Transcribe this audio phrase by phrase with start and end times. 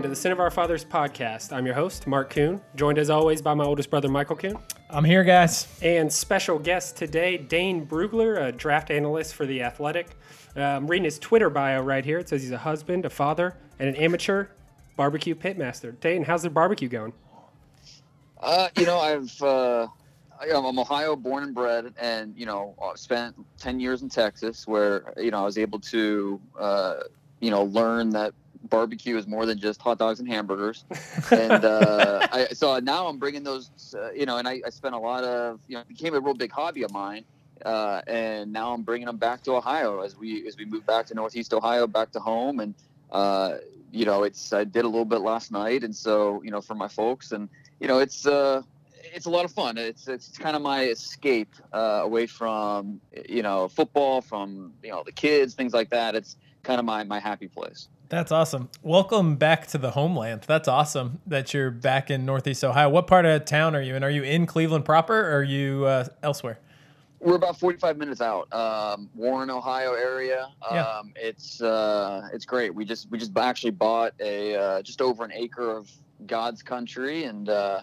[0.00, 1.52] Welcome to the Sin of Our Fathers podcast.
[1.54, 4.56] I'm your host, Mark Kuhn, joined as always by my oldest brother, Michael Kuhn,
[4.88, 5.68] I'm here, guys.
[5.82, 10.16] and special guest today, Dane Brugler, a draft analyst for The Athletic.
[10.56, 12.18] Uh, I'm reading his Twitter bio right here.
[12.18, 14.46] It says he's a husband, a father, and an amateur
[14.96, 16.00] barbecue pitmaster.
[16.00, 17.12] Dane, how's the barbecue going?
[18.40, 19.86] Uh, you know, I've uh,
[20.40, 24.66] I- I'm Ohio born and bred, and you know, uh, spent ten years in Texas,
[24.66, 26.94] where you know I was able to, uh,
[27.40, 28.32] you know, learn that
[28.64, 30.84] barbecue is more than just hot dogs and hamburgers.
[31.30, 34.94] and uh, I, so now I'm bringing those, uh, you know, and I, I spent
[34.94, 37.24] a lot of, you know, it became a real big hobby of mine.
[37.64, 41.06] Uh, and now I'm bringing them back to Ohio as we as we move back
[41.06, 42.74] to Northeast Ohio, back to home, and
[43.10, 43.56] uh,
[43.92, 46.74] you know, it's I did a little bit last night, and so you know, for
[46.74, 48.62] my folks, and you know, it's uh,
[49.12, 49.76] it's a lot of fun.
[49.78, 55.02] It's it's kind of my escape uh, away from you know football, from you know
[55.04, 56.14] the kids, things like that.
[56.14, 57.88] It's kind of my my happy place.
[58.10, 58.68] That's awesome.
[58.82, 60.42] Welcome back to the homeland.
[60.48, 62.88] That's awesome that you're back in Northeast Ohio.
[62.88, 64.02] What part of town are you in?
[64.02, 66.58] Are you in Cleveland proper or are you uh, elsewhere?
[67.20, 70.48] We're about 45 minutes out, um, Warren, Ohio area.
[70.72, 70.82] Yeah.
[70.82, 72.74] Um, it's uh, it's great.
[72.74, 75.88] We just we just actually bought a uh, just over an acre of
[76.26, 77.82] God's country and uh,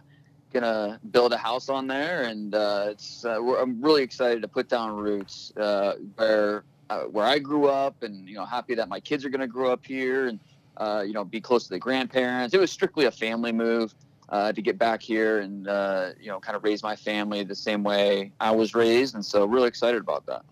[0.52, 2.24] gonna build a house on there.
[2.24, 7.02] And uh, it's uh, we're, I'm really excited to put down roots uh, where uh,
[7.02, 9.86] where I grew up, and you know happy that my kids are gonna grow up
[9.86, 10.40] here and
[10.78, 12.54] uh, you know be close to the grandparents.
[12.54, 13.94] It was strictly a family move
[14.30, 17.56] uh, to get back here and uh, you know kind of raise my family the
[17.56, 20.44] same way I was raised, and so really excited about that.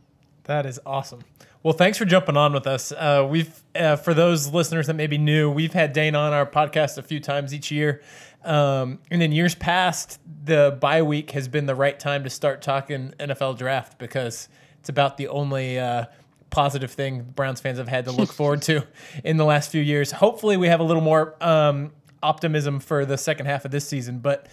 [0.43, 1.21] That is awesome.
[1.63, 2.91] Well, thanks for jumping on with us.
[2.91, 6.45] Uh, we've, uh, for those listeners that may be new, we've had Dane on our
[6.45, 8.03] podcast a few times each year.
[8.43, 12.61] Um, and in years past, the bye week has been the right time to start
[12.61, 14.47] talking NFL draft because
[14.79, 16.05] it's about the only uh,
[16.55, 18.87] positive thing Browns fans have had to look forward to
[19.25, 20.09] in the last few years.
[20.09, 21.91] Hopefully, we have a little more um,
[22.23, 24.19] optimism for the second half of this season.
[24.19, 24.47] But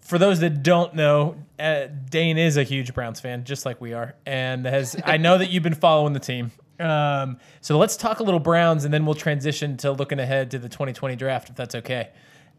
[0.00, 3.92] for those that don't know, uh, Dane is a huge Browns fan, just like we
[3.92, 6.50] are, and has I know that you've been following the team.
[6.80, 10.58] Um, so let's talk a little Browns, and then we'll transition to looking ahead to
[10.58, 12.10] the 2020 draft, if that's okay.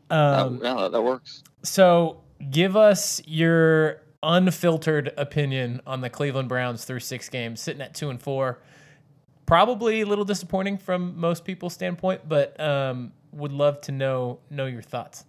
[0.09, 1.43] Um, that works.
[1.63, 7.93] so give us your unfiltered opinion on the Cleveland Browns through six games, sitting at
[7.93, 8.59] two and four.
[9.45, 14.65] Probably a little disappointing from most people's standpoint, but um, would love to know know
[14.65, 15.25] your thoughts.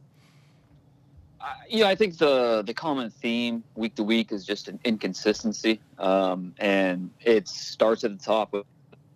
[1.41, 5.81] Uh, yeah, I think the the common theme week to week is just an inconsistency,
[5.99, 8.65] um, and it starts at the top with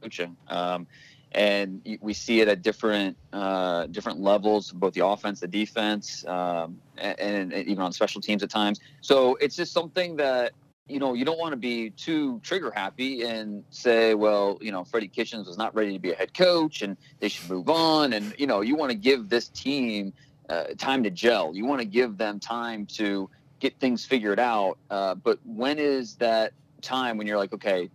[0.02, 0.36] coaching.
[0.48, 0.86] Um,
[1.32, 6.80] and we see it at different uh, different levels, both the offense, the defense, um,
[6.98, 8.80] and, and even on special teams at times.
[9.00, 10.52] So it's just something that
[10.88, 14.82] you know you don't want to be too trigger happy and say, well, you know,
[14.84, 18.12] Freddie Kitchens was not ready to be a head coach, and they should move on.
[18.12, 20.12] And you know, you want to give this team
[20.48, 21.54] uh, time to gel.
[21.54, 23.30] You want to give them time to
[23.60, 24.78] get things figured out.
[24.90, 26.52] Uh, but when is that
[26.82, 27.88] time when you're like, okay,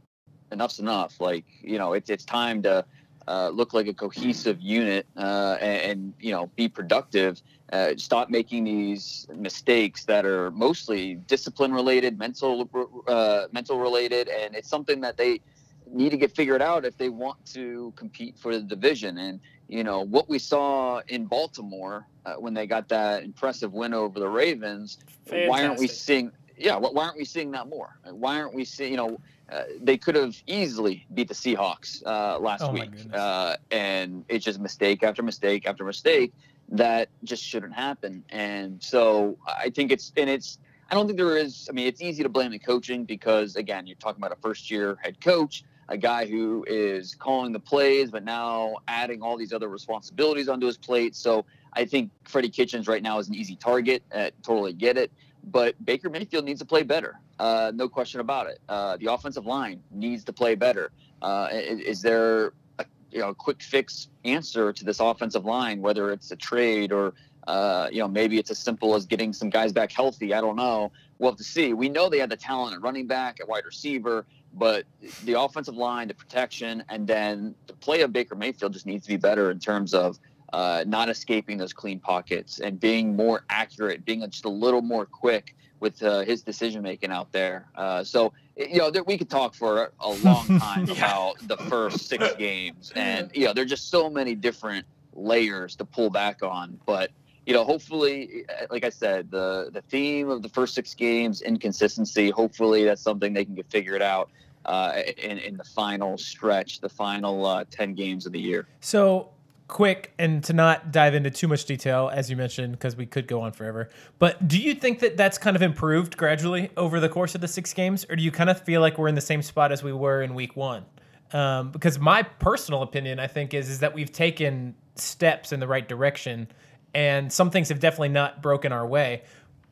[0.54, 1.20] enough's enough?
[1.20, 2.86] Like, you know, it's it's time to
[3.28, 7.42] uh, look like a cohesive unit uh, and, and you know be productive.
[7.72, 12.70] Uh, stop making these mistakes that are mostly discipline related, mental
[13.08, 15.42] uh, mental related, and it's something that they
[15.88, 19.18] need to get figured out if they want to compete for the division.
[19.18, 23.94] And you know what we saw in Baltimore uh, when they got that impressive win
[23.94, 24.98] over the Ravens.
[25.30, 26.32] Why aren't we seeing?
[26.58, 27.90] Yeah, wh- why aren't we seeing that more?
[28.04, 28.92] Why aren't we seeing?
[28.92, 29.18] You know,
[29.52, 34.44] uh, they could have easily beat the Seahawks uh, last Oh week, uh, and it's
[34.44, 36.34] just mistake after mistake after mistake
[36.70, 38.24] that just shouldn't happen.
[38.30, 40.58] And so I think it's and it's.
[40.90, 41.68] I don't think there is.
[41.70, 44.72] I mean, it's easy to blame the coaching because again, you're talking about a first
[44.72, 49.54] year head coach, a guy who is calling the plays, but now adding all these
[49.54, 51.16] other responsibilities onto his plate.
[51.16, 54.04] So I think Freddie Kitchens right now is an easy target.
[54.14, 55.12] Uh, totally get it.
[55.44, 57.20] But Baker Mayfield needs to play better.
[57.40, 58.60] Uh, no question about it.
[58.70, 60.92] Uh, the offensive line needs to play better.
[61.22, 65.82] Uh, is, is there a you know quick fix answer to this offensive line?
[65.82, 67.14] Whether it's a trade or
[67.48, 70.34] uh, you know maybe it's as simple as getting some guys back healthy.
[70.34, 70.92] I don't know.
[71.20, 71.74] We'll have to see.
[71.74, 74.86] We know they had the talent at running back, at wide receiver, but
[75.24, 79.14] the offensive line, the protection, and then the play of Baker Mayfield just needs to
[79.14, 80.20] be better in terms of
[80.52, 85.06] uh, not escaping those clean pockets and being more accurate, being just a little more
[85.06, 87.68] quick with uh, his decision making out there.
[87.76, 90.94] Uh, so you know, there, we could talk for a long time Yeah.
[90.94, 95.86] about the first six games, and you know, there's just so many different layers to
[95.86, 96.80] pull back on.
[96.86, 97.12] But
[97.46, 101.42] you know, hopefully, uh, like I said, the the theme of the first six games,
[101.42, 102.30] inconsistency.
[102.32, 104.30] Hopefully, that's something they can get figured out
[104.66, 108.68] uh, in in the final stretch, the final uh, ten games of the year.
[108.80, 109.30] So
[109.68, 113.28] quick and to not dive into too much detail, as you mentioned, because we could
[113.28, 113.90] go on forever.
[114.20, 117.48] But do you think that that's kind of improved gradually over the course of the
[117.48, 119.84] six games, or do you kind of feel like we're in the same spot as
[119.84, 120.86] we were in week one?
[121.34, 125.68] Um, because my personal opinion, I think, is is that we've taken steps in the
[125.68, 126.48] right direction,
[126.94, 129.24] and some things have definitely not broken our way.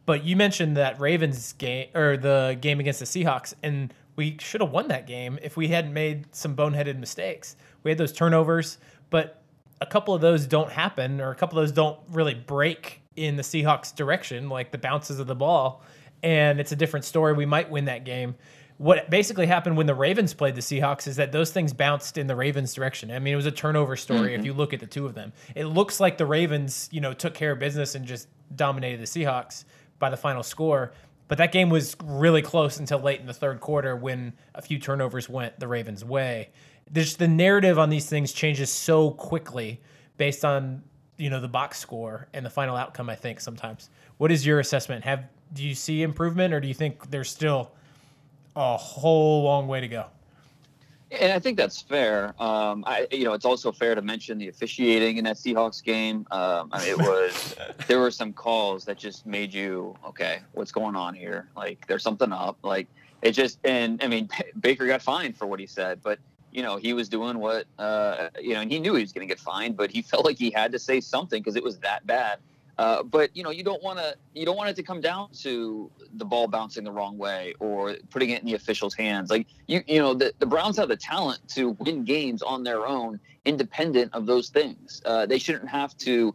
[0.06, 4.62] But you mentioned that Ravens game or the game against the Seahawks, and we should
[4.62, 7.56] have won that game if we hadn't made some boneheaded mistakes.
[7.84, 8.80] We had those turnovers,
[9.10, 9.43] but
[9.84, 13.36] a couple of those don't happen, or a couple of those don't really break in
[13.36, 15.84] the Seahawks' direction, like the bounces of the ball.
[16.24, 17.34] And it's a different story.
[17.34, 18.36] We might win that game.
[18.78, 22.28] What basically happened when the Ravens played the Seahawks is that those things bounced in
[22.28, 23.12] the Ravens' direction.
[23.12, 24.40] I mean, it was a turnover story mm-hmm.
[24.40, 25.34] if you look at the two of them.
[25.54, 29.06] It looks like the Ravens, you know, took care of business and just dominated the
[29.06, 29.66] Seahawks
[30.00, 30.94] by the final score.
[31.28, 34.80] But that game was really close until late in the third quarter when a few
[34.80, 36.50] turnovers went the Ravens' way
[36.92, 39.80] there's the narrative on these things changes so quickly
[40.18, 40.84] based on
[41.18, 44.60] you know the box score and the final outcome i think sometimes what is your
[44.60, 47.72] assessment have do you see improvement or do you think there's still
[48.56, 50.06] a whole long way to go
[51.20, 52.34] and I think that's fair.
[52.40, 56.26] Um, I, you know, it's also fair to mention the officiating in that Seahawks game.
[56.32, 57.56] Um, I mean, it was
[57.88, 60.40] there were some calls that just made you okay.
[60.54, 61.48] What's going on here?
[61.56, 62.58] Like, there's something up.
[62.64, 62.88] Like,
[63.22, 64.28] it just and I mean,
[64.60, 66.20] Baker got fined for what he said, but
[66.54, 69.28] you know, he was doing what, uh, you know, and he knew he was going
[69.28, 71.80] to get fined, but he felt like he had to say something because it was
[71.80, 72.40] that bad.
[72.78, 75.30] Uh, but you know, you don't want to, you don't want it to come down
[75.32, 79.30] to the ball bouncing the wrong way or putting it in the official's hands.
[79.30, 82.88] Like you, you know, the, the Browns have the talent to win games on their
[82.88, 85.04] own, independent of those things.
[85.06, 86.34] Uh, they shouldn't have to,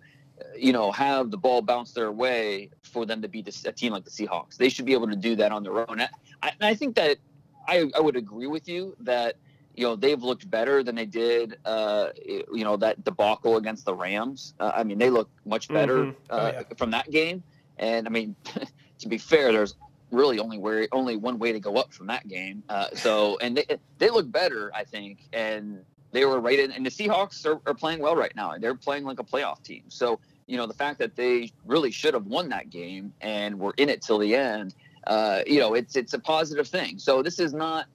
[0.57, 4.05] you know, have the ball bounce their way for them to beat a team like
[4.05, 4.57] the Seahawks.
[4.57, 6.01] They should be able to do that on their own.
[6.41, 7.19] I, I think that
[7.67, 9.35] I, I would agree with you that
[9.79, 13.95] you know they've looked better than they did uh, you know that debacle against the
[13.95, 14.55] Rams.
[14.59, 16.19] Uh, I mean they look much better mm-hmm.
[16.31, 16.77] oh, uh, yeah.
[16.77, 17.45] from that game.
[17.79, 18.35] And I mean
[18.99, 19.77] to be fair, there's
[20.11, 22.65] really only where only one way to go up from that game.
[22.69, 23.67] Uh, so and they
[23.99, 26.73] they look better, I think, and they were right in.
[26.73, 28.59] And the Seahawks are, are playing well right now.
[28.59, 29.85] They're playing like a playoff team.
[29.89, 33.75] So you know the fact that they really should have won that game and were
[33.77, 34.75] in it till the end.
[35.07, 36.99] Uh, you know, it's it's a positive thing.
[36.99, 37.87] So this is not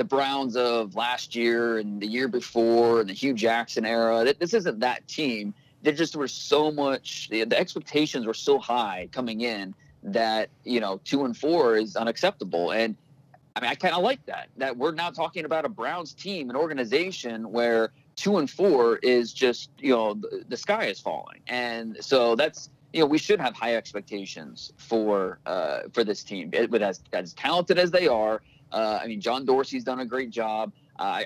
[0.00, 4.32] the Browns of last year and the year before and the Hue Jackson era.
[4.40, 5.52] This isn't that team.
[5.82, 7.28] There just were so much.
[7.28, 12.72] The, expectations were so high coming in that you know two and four is unacceptable.
[12.72, 12.96] And
[13.54, 14.48] I mean, I kind of like that.
[14.56, 19.34] That we're now talking about a Browns team, an organization where two and four is
[19.34, 21.42] just you know the, the sky is falling.
[21.46, 26.48] And so that's you know we should have high expectations for uh, for this team.
[26.54, 28.40] It, with as as talented as they are
[28.72, 30.72] uh, I mean, John Dorsey's done a great job.
[30.98, 31.22] Uh,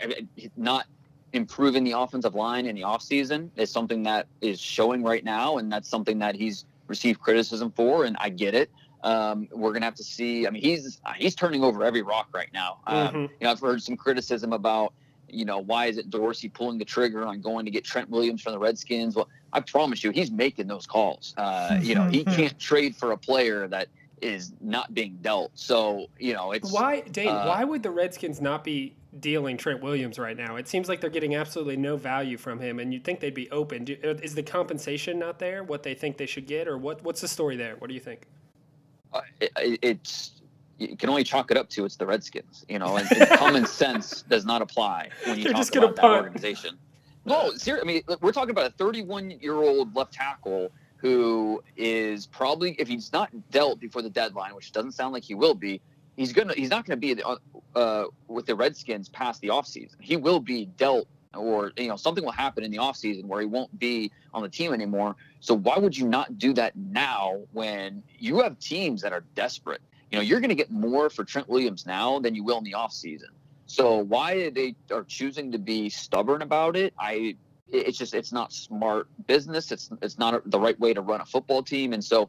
[0.57, 0.87] not
[1.33, 5.71] improving the offensive line in the offseason is something that is showing right now, and
[5.71, 8.71] that's something that he's received criticism for, and I get it.
[9.03, 10.47] Um, we're gonna have to see.
[10.47, 12.79] I mean, he's he's turning over every rock right now.
[12.87, 13.17] Um, mm-hmm.
[13.19, 14.95] You know, I've heard some criticism about
[15.29, 18.41] you know why is it Dorsey pulling the trigger on going to get Trent Williams
[18.41, 19.17] from the Redskins?
[19.17, 21.35] Well, I promise you, he's making those calls.
[21.37, 23.89] Uh, you know, he can't trade for a player that
[24.21, 25.53] is not being dealt.
[25.55, 27.29] So you know, it's why Dane.
[27.29, 30.57] Uh, why would the Redskins not be dealing Trent Williams right now?
[30.57, 33.51] It seems like they're getting absolutely no value from him, and you'd think they'd be
[33.51, 33.85] open.
[33.85, 35.65] Do, uh, is the compensation not there?
[35.65, 37.03] What they think they should get, or what?
[37.03, 37.77] What's the story there?
[37.77, 38.27] What do you think?
[39.13, 40.43] Uh, it, it's
[40.79, 42.65] you can only chalk it up to it's the Redskins.
[42.69, 46.05] You know, and, and common sense does not apply when you You're talk about that
[46.05, 46.79] organization.
[47.27, 48.03] No, seriously.
[48.09, 50.71] I mean, we're talking about a 31 year old left tackle
[51.05, 55.35] who is probably if he's not dealt before the deadline, which doesn't sound like he
[55.35, 55.83] will be,
[56.17, 57.23] he's gonna he's not gonna be
[57.75, 59.97] uh, with the Redskins past the offseason.
[60.01, 63.47] He will be dealt or you know something will happen in the offseason where he
[63.47, 65.15] won't be on the team anymore.
[65.41, 69.83] So why would you not do that now when you have teams that are desperate?
[70.11, 72.65] You know, you're going to get more for Trent Williams now than you will in
[72.65, 73.29] the offseason.
[73.67, 77.37] So why they are choosing to be stubborn about it, I
[77.69, 79.73] it's just it's not smart business.
[79.73, 82.29] It's it's not the right way to run a football team, and so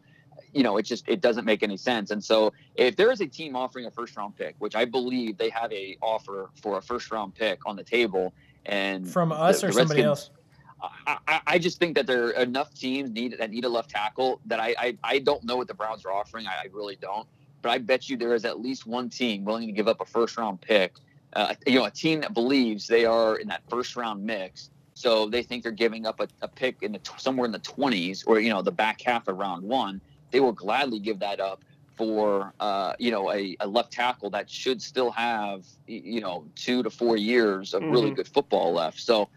[0.54, 2.12] you know it just it doesn't make any sense.
[2.12, 5.38] And so if there is a team offering a first round pick, which I believe
[5.38, 8.34] they have a offer for a first round pick on the table,
[8.66, 10.30] and from us the, or the somebody else.
[11.08, 14.40] I, I, just think that there are enough teams need that need a left tackle
[14.46, 16.46] that I, I, I don't know what the Browns are offering.
[16.46, 17.28] I, I, really don't.
[17.62, 20.06] But I bet you there is at least one team willing to give up a
[20.06, 20.94] first round pick.
[21.34, 25.28] Uh, you know, a team that believes they are in that first round mix so
[25.28, 28.40] they think they're giving up a, a pick in the somewhere in the 20s or
[28.40, 30.02] you know the back half of round one.
[30.32, 31.64] They will gladly give that up
[31.96, 36.82] for uh, you know a, a, left tackle that should still have you know two
[36.82, 37.92] to four years of mm-hmm.
[37.92, 39.00] really good football left.
[39.00, 39.30] So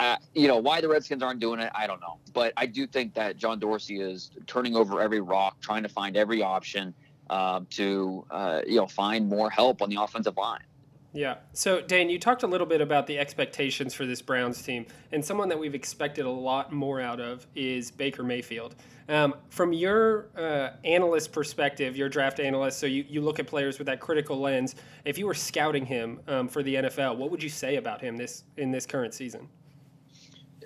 [0.00, 2.18] uh, you know why the Redskins aren't doing it, I don't know.
[2.32, 6.16] But I do think that John Dorsey is turning over every rock, trying to find
[6.16, 6.94] every option
[7.28, 10.60] uh, to uh, you know find more help on the offensive line.
[11.12, 11.36] Yeah.
[11.52, 15.24] So, Dane, you talked a little bit about the expectations for this Browns team, and
[15.24, 18.76] someone that we've expected a lot more out of is Baker Mayfield.
[19.08, 23.78] Um, from your uh, analyst perspective, your draft analyst, so you, you look at players
[23.78, 24.76] with that critical lens.
[25.04, 28.16] If you were scouting him um, for the NFL, what would you say about him
[28.16, 29.48] this in this current season?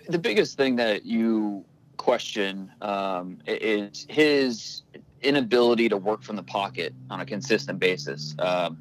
[0.08, 1.64] The biggest thing that you
[1.96, 4.82] question um, is his
[5.22, 8.34] inability to work from the pocket on a consistent basis.
[8.38, 8.78] Um,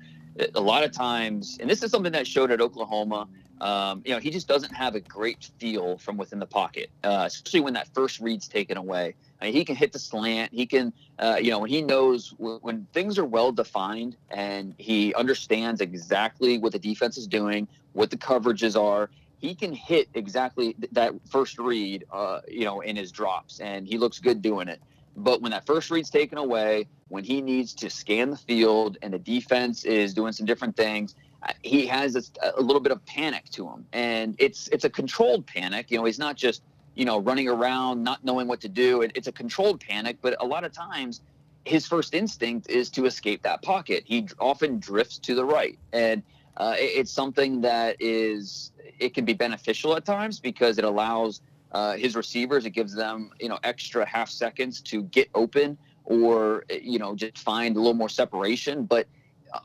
[0.55, 3.27] a lot of times, and this is something that showed at Oklahoma.
[3.61, 7.23] Um, you know, he just doesn't have a great feel from within the pocket, uh,
[7.27, 9.15] especially when that first read's taken away.
[9.39, 10.53] I mean, he can hit the slant.
[10.53, 14.73] He can, uh, you know, when he knows when, when things are well defined and
[14.77, 19.09] he understands exactly what the defense is doing, what the coverages are.
[19.37, 23.97] He can hit exactly that first read, uh, you know, in his drops, and he
[23.97, 24.81] looks good doing it.
[25.15, 29.13] But when that first read's taken away, when he needs to scan the field and
[29.13, 33.05] the defense is doing some different things, uh, he has a, a little bit of
[33.05, 35.91] panic to him, and it's it's a controlled panic.
[35.91, 36.63] You know, he's not just
[36.95, 39.01] you know running around not knowing what to do.
[39.01, 41.21] It, it's a controlled panic, but a lot of times
[41.65, 44.03] his first instinct is to escape that pocket.
[44.05, 46.23] He often drifts to the right, and
[46.57, 51.41] uh, it, it's something that is it can be beneficial at times because it allows
[51.73, 52.65] uh, his receivers.
[52.65, 57.39] It gives them, you know, extra half seconds to get open or, you know, just
[57.39, 58.85] find a little more separation.
[58.85, 59.07] But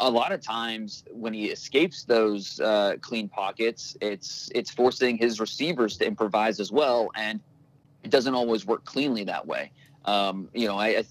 [0.00, 5.40] a lot of times when he escapes those uh, clean pockets, it's it's forcing his
[5.40, 7.40] receivers to improvise as well, and
[8.02, 9.72] it doesn't always work cleanly that way.
[10.08, 11.04] Um, you know, I,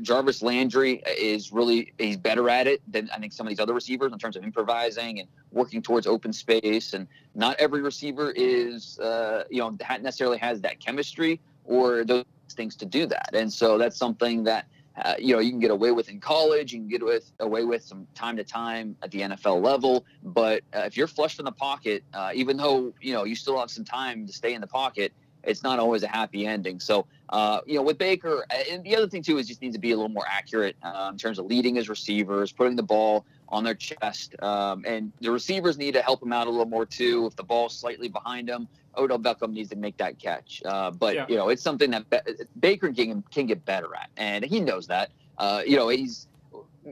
[0.00, 3.74] Jarvis Landry is really he's better at it than I think some of these other
[3.74, 6.94] receivers in terms of improvising and working towards open space.
[6.94, 12.76] And not every receiver is uh, you know necessarily has that chemistry or those things
[12.76, 13.34] to do that.
[13.34, 14.68] And so that's something that
[15.04, 17.64] uh, you know you can get away with in college, you can get with away
[17.64, 20.06] with some time to time at the NFL level.
[20.22, 23.58] But uh, if you're flush from the pocket, uh, even though you know you still
[23.60, 25.12] have some time to stay in the pocket
[25.46, 26.80] it's not always a happy ending.
[26.80, 29.74] So, uh, you know, with Baker, uh, and the other thing too is just needs
[29.74, 32.82] to be a little more accurate uh, in terms of leading his receivers, putting the
[32.82, 36.66] ball on their chest, um, and the receivers need to help him out a little
[36.66, 37.26] more too.
[37.26, 40.62] If the ball's slightly behind him, Odell Beckham needs to make that catch.
[40.64, 41.26] Uh, but yeah.
[41.28, 44.86] you know, it's something that Be- Baker can can get better at, and he knows
[44.88, 45.10] that.
[45.38, 46.26] Uh, you know, he's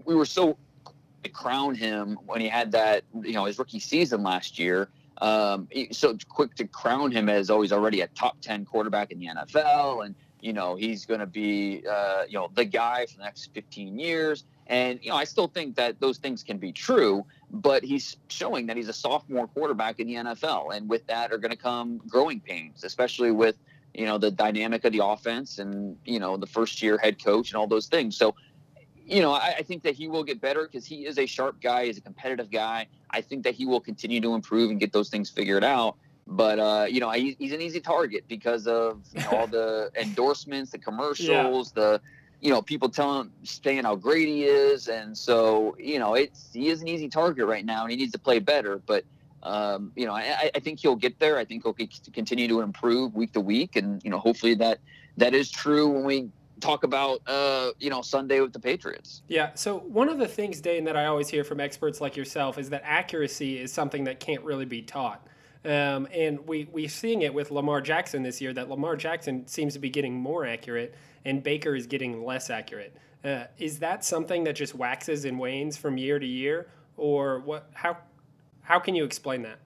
[0.05, 0.57] we were so
[1.23, 4.89] to crown him when he had that you know his rookie season last year
[5.23, 9.29] um, so quick to crown him as always already a top 10 quarterback in the
[9.29, 10.05] NFL.
[10.05, 13.55] And, you know, he's going to be, uh, you know, the guy for the next
[13.55, 14.45] 15 years.
[14.67, 18.67] And, you know, I still think that those things can be true, but he's showing
[18.67, 20.77] that he's a sophomore quarterback in the NFL.
[20.77, 23.55] And with that are going to come growing pains, especially with,
[23.95, 27.51] you know, the dynamic of the offense and, you know, the first year head coach
[27.51, 28.17] and all those things.
[28.17, 28.35] So,
[29.07, 31.61] you know, I, I, think that he will get better because he is a sharp
[31.61, 31.87] guy.
[31.87, 32.87] He's a competitive guy.
[33.11, 35.97] I think that he will continue to improve and get those things figured out.
[36.27, 39.91] But uh, you know, he, he's an easy target because of you know, all the
[40.01, 41.83] endorsements, the commercials, yeah.
[41.83, 42.01] the
[42.41, 46.69] you know people telling saying how great he is, and so you know, it's he
[46.69, 48.79] is an easy target right now, and he needs to play better.
[48.87, 49.05] But
[49.43, 51.39] um, you know, I, I think he'll get there.
[51.39, 51.77] I think he'll
[52.13, 54.79] continue to improve week to week, and you know, hopefully that
[55.17, 56.29] that is true when we
[56.63, 59.23] talk about uh, you know Sunday with the Patriots.
[59.29, 59.51] Yeah.
[59.55, 62.71] So one of the things, Dane, that I always hear from experts like yourself is
[62.71, 65.27] that accuracy is something that can't really be taught.
[65.65, 68.53] Um, and we we're seeing it with Lamar Jackson this year.
[68.53, 72.97] That Lamar Jackson seems to be getting more accurate, and Baker is getting less accurate.
[73.25, 77.71] Uh, is that something that just waxes and wanes from year to year, or what?
[77.75, 77.99] How
[78.63, 79.59] how can you explain that?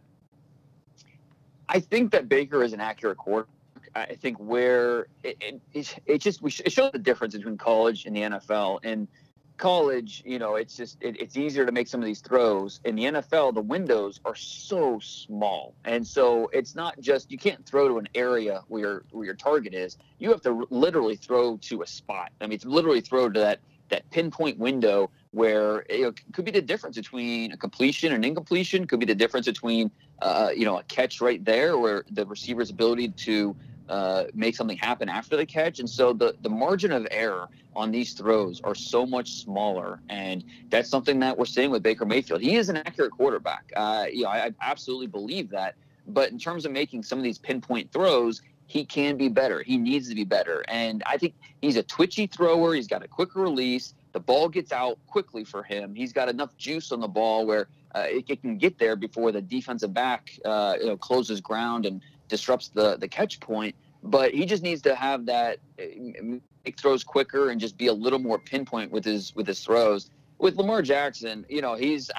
[1.68, 3.55] I think that Baker is an accurate quarterback
[4.02, 8.20] I think where it, it, it just it shows the difference between college and the
[8.22, 8.80] NFL.
[8.82, 9.08] And
[9.56, 12.80] college, you know, it's just it, it's easier to make some of these throws.
[12.84, 17.64] In the NFL, the windows are so small, and so it's not just you can't
[17.64, 19.96] throw to an area where your where your target is.
[20.18, 22.32] You have to literally throw to a spot.
[22.40, 26.62] I mean, it's literally throw to that that pinpoint window where know, could be the
[26.62, 28.86] difference between a completion and incompletion.
[28.86, 32.70] Could be the difference between uh, you know a catch right there, where the receiver's
[32.70, 33.56] ability to
[33.88, 35.78] uh, make something happen after the catch.
[35.78, 40.00] And so the, the margin of error on these throws are so much smaller.
[40.08, 42.40] And that's something that we're seeing with Baker Mayfield.
[42.40, 43.72] He is an accurate quarterback.
[43.76, 45.74] Uh, you know, I, I absolutely believe that.
[46.08, 49.62] But in terms of making some of these pinpoint throws, he can be better.
[49.62, 50.64] He needs to be better.
[50.68, 52.74] And I think he's a twitchy thrower.
[52.74, 53.94] He's got a quicker release.
[54.12, 55.94] The ball gets out quickly for him.
[55.94, 59.30] He's got enough juice on the ball where uh, it, it, can get there before
[59.30, 63.74] the defensive back uh, you know, closes ground and disrupts the the catch point.
[64.02, 68.18] But he just needs to have that make throws quicker and just be a little
[68.18, 70.10] more pinpoint with his with his throws.
[70.38, 72.10] With Lamar Jackson, you know, he's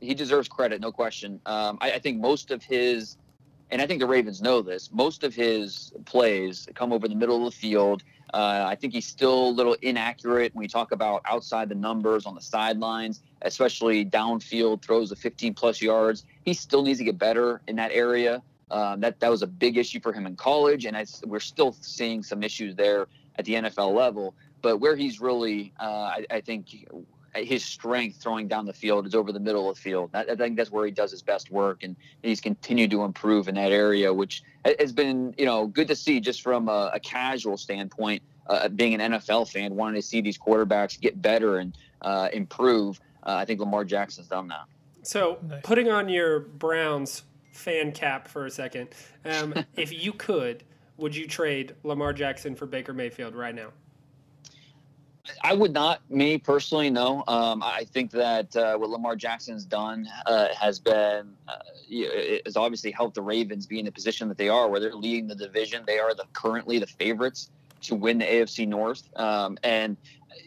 [0.00, 1.40] he deserves credit, no question.
[1.46, 3.16] Um, I, I think most of his
[3.70, 4.90] and I think the Ravens know this.
[4.92, 8.02] Most of his plays come over the middle of the field.
[8.34, 12.26] Uh, I think he's still a little inaccurate when we talk about outside the numbers
[12.26, 16.26] on the sidelines, especially downfield throws of 15 plus yards.
[16.44, 18.42] He still needs to get better in that area.
[18.72, 21.76] Um, that that was a big issue for him in college, and I, we're still
[21.82, 24.34] seeing some issues there at the NFL level.
[24.62, 26.86] But where he's really, uh, I, I think,
[27.34, 30.10] his strength throwing down the field is over the middle of the field.
[30.14, 33.46] I, I think that's where he does his best work, and he's continued to improve
[33.48, 34.42] in that area, which
[34.78, 38.22] has been you know good to see just from a, a casual standpoint.
[38.46, 42.98] Uh, being an NFL fan, wanting to see these quarterbacks get better and uh, improve.
[43.22, 44.64] Uh, I think Lamar Jackson's done that.
[45.04, 45.60] So, nice.
[45.62, 48.88] putting on your Browns fan cap for a second,
[49.24, 50.64] um, if you could,
[50.96, 53.68] would you trade Lamar Jackson for Baker Mayfield right now?
[55.42, 57.22] I would not, me personally, no.
[57.28, 61.58] Um, I think that uh, what Lamar Jackson's done uh, has been, uh,
[62.44, 65.28] has obviously helped the Ravens be in the position that they are, where they're leading
[65.28, 65.84] the division.
[65.86, 67.50] They are the currently the favorites
[67.82, 69.08] to win the AFC North.
[69.16, 69.96] Um, and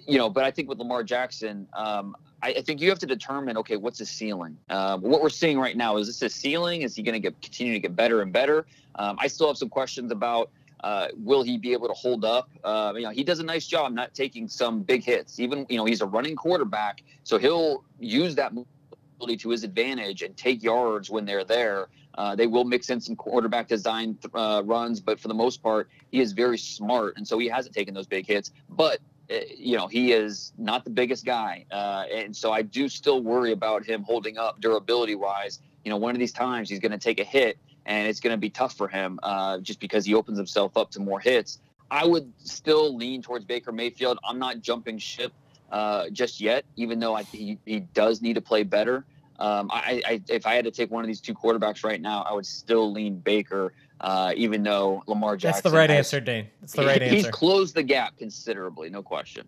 [0.07, 3.05] you know, but I think with Lamar Jackson, um, I, I, think you have to
[3.05, 4.57] determine, okay, what's his ceiling?
[4.69, 6.81] Um, what we're seeing right now is this a ceiling?
[6.81, 8.65] Is he going to continue to get better and better?
[8.95, 10.49] Um, I still have some questions about
[10.83, 12.49] uh, will he be able to hold up?
[12.63, 15.39] Uh, you know, he does a nice job not taking some big hits.
[15.39, 20.21] Even you know, he's a running quarterback, so he'll use that ability to his advantage
[20.21, 21.87] and take yards when they're there.
[22.17, 25.89] Uh, they will mix in some quarterback design uh, runs, but for the most part,
[26.11, 28.51] he is very smart, and so he hasn't taken those big hits.
[28.69, 32.87] But uh, you know, he is not the biggest guy, uh, and so I do
[32.89, 35.59] still worry about him holding up durability wise.
[35.83, 38.33] You know, one of these times he's going to take a hit and it's going
[38.33, 41.59] to be tough for him uh, just because he opens himself up to more hits.
[41.91, 44.17] I would still lean towards Baker Mayfield.
[44.23, 45.31] I'm not jumping ship
[45.71, 49.05] uh, just yet, even though I, he, he does need to play better.
[49.37, 52.21] Um, I, I, if I had to take one of these two quarterbacks right now,
[52.23, 55.61] I would still lean Baker, uh, even though Lamar Jackson.
[55.63, 56.47] That's the right has, answer, Dane.
[56.61, 57.15] That's the right he, answer.
[57.15, 59.47] He's closed the gap considerably, no question.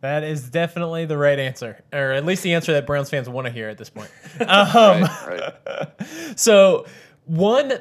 [0.00, 3.46] That is definitely the right answer, or at least the answer that Browns fans want
[3.46, 4.10] to hear at this point.
[4.40, 5.88] Um, right, right.
[6.36, 6.86] So
[7.24, 7.72] one,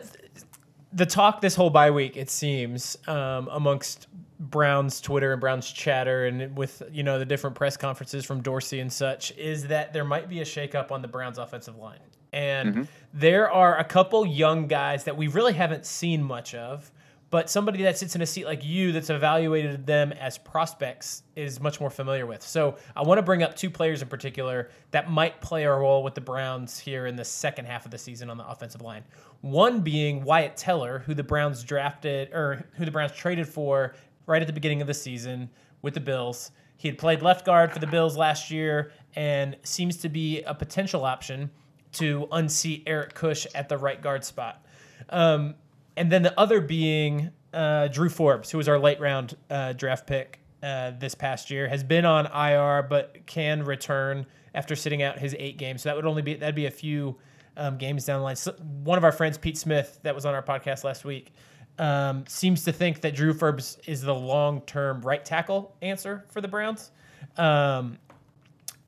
[0.92, 4.08] the talk this whole bye week, it seems, um, amongst
[4.40, 8.80] Brown's Twitter and Brown's chatter, and with you know the different press conferences from Dorsey
[8.80, 12.00] and such, is that there might be a shakeup on the Browns' offensive line,
[12.34, 12.84] and mm-hmm.
[13.14, 16.92] there are a couple young guys that we really haven't seen much of
[17.30, 21.60] but somebody that sits in a seat like you that's evaluated them as prospects is
[21.60, 22.42] much more familiar with.
[22.42, 26.04] So I want to bring up two players in particular that might play a role
[26.04, 29.04] with the Browns here in the second half of the season on the offensive line.
[29.42, 34.42] One being Wyatt Teller, who the Browns drafted or who the Browns traded for right
[34.42, 35.50] at the beginning of the season
[35.82, 36.52] with the Bills.
[36.78, 40.54] He had played left guard for the Bills last year and seems to be a
[40.54, 41.50] potential option
[41.94, 44.66] to unseat Eric Kush at the right guard spot.
[45.10, 45.56] Um,
[45.96, 50.08] and then the other being uh, Drew Forbes, who was our late round uh, draft
[50.08, 55.20] pick uh, this past year, has been on IR but can return after sitting out
[55.20, 55.84] his eight games.
[55.84, 57.18] So that would only be that'd be a few
[57.58, 58.36] um, games down the line.
[58.36, 58.52] So
[58.84, 61.34] one of our friends, Pete Smith, that was on our podcast last week,
[61.80, 66.42] um, seems to think that Drew Forbes is the long term right tackle answer for
[66.42, 66.92] the Browns.
[67.38, 67.98] Um,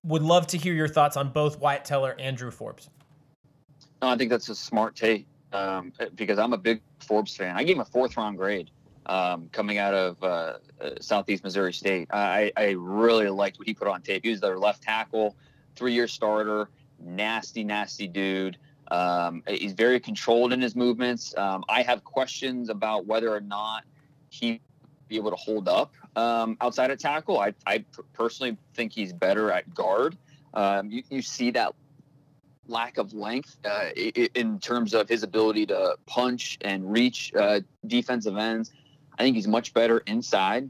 [0.03, 2.89] would love to hear your thoughts on both Wyatt Teller and Drew Forbes.
[4.01, 7.55] No, I think that's a smart take um, because I'm a big Forbes fan.
[7.57, 8.71] I gave him a fourth round grade
[9.05, 10.25] um, coming out of uh,
[10.79, 12.07] uh, Southeast Missouri State.
[12.11, 14.23] I, I really liked what he put on tape.
[14.23, 15.35] He was their left tackle,
[15.75, 18.57] three year starter, nasty, nasty dude.
[18.91, 21.35] Um, he's very controlled in his movements.
[21.37, 23.83] Um, I have questions about whether or not
[24.29, 24.61] he
[25.07, 27.39] be able to hold up um, outside of tackle.
[27.39, 30.17] I, I personally think he's better at guard.
[30.53, 31.73] Um, you, you see that
[32.67, 38.37] lack of length uh, in terms of his ability to punch and reach uh, defensive
[38.37, 38.71] ends.
[39.17, 40.69] I think he's much better inside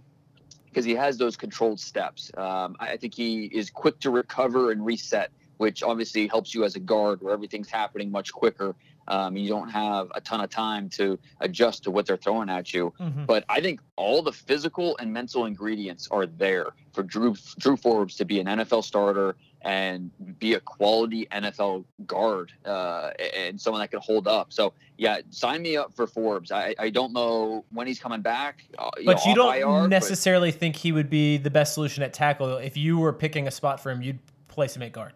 [0.65, 2.31] because he has those controlled steps.
[2.37, 6.75] Um, I think he is quick to recover and reset, which obviously helps you as
[6.75, 8.75] a guard where everything's happening much quicker.
[9.09, 12.73] Um, you don't have a ton of time to adjust to what they're throwing at
[12.73, 12.93] you.
[12.99, 13.25] Mm-hmm.
[13.25, 18.15] But I think all the physical and mental ingredients are there for Drew Drew Forbes
[18.17, 23.91] to be an NFL starter and be a quality NFL guard uh, and someone that
[23.91, 24.53] can hold up.
[24.53, 26.51] So yeah, sign me up for Forbes.
[26.51, 28.63] I, I don't know when he's coming back.
[28.77, 30.59] Uh, you but know, you don't IR, necessarily but...
[30.59, 32.57] think he would be the best solution at tackle.
[32.57, 35.13] If you were picking a spot for him, you'd place him at guard.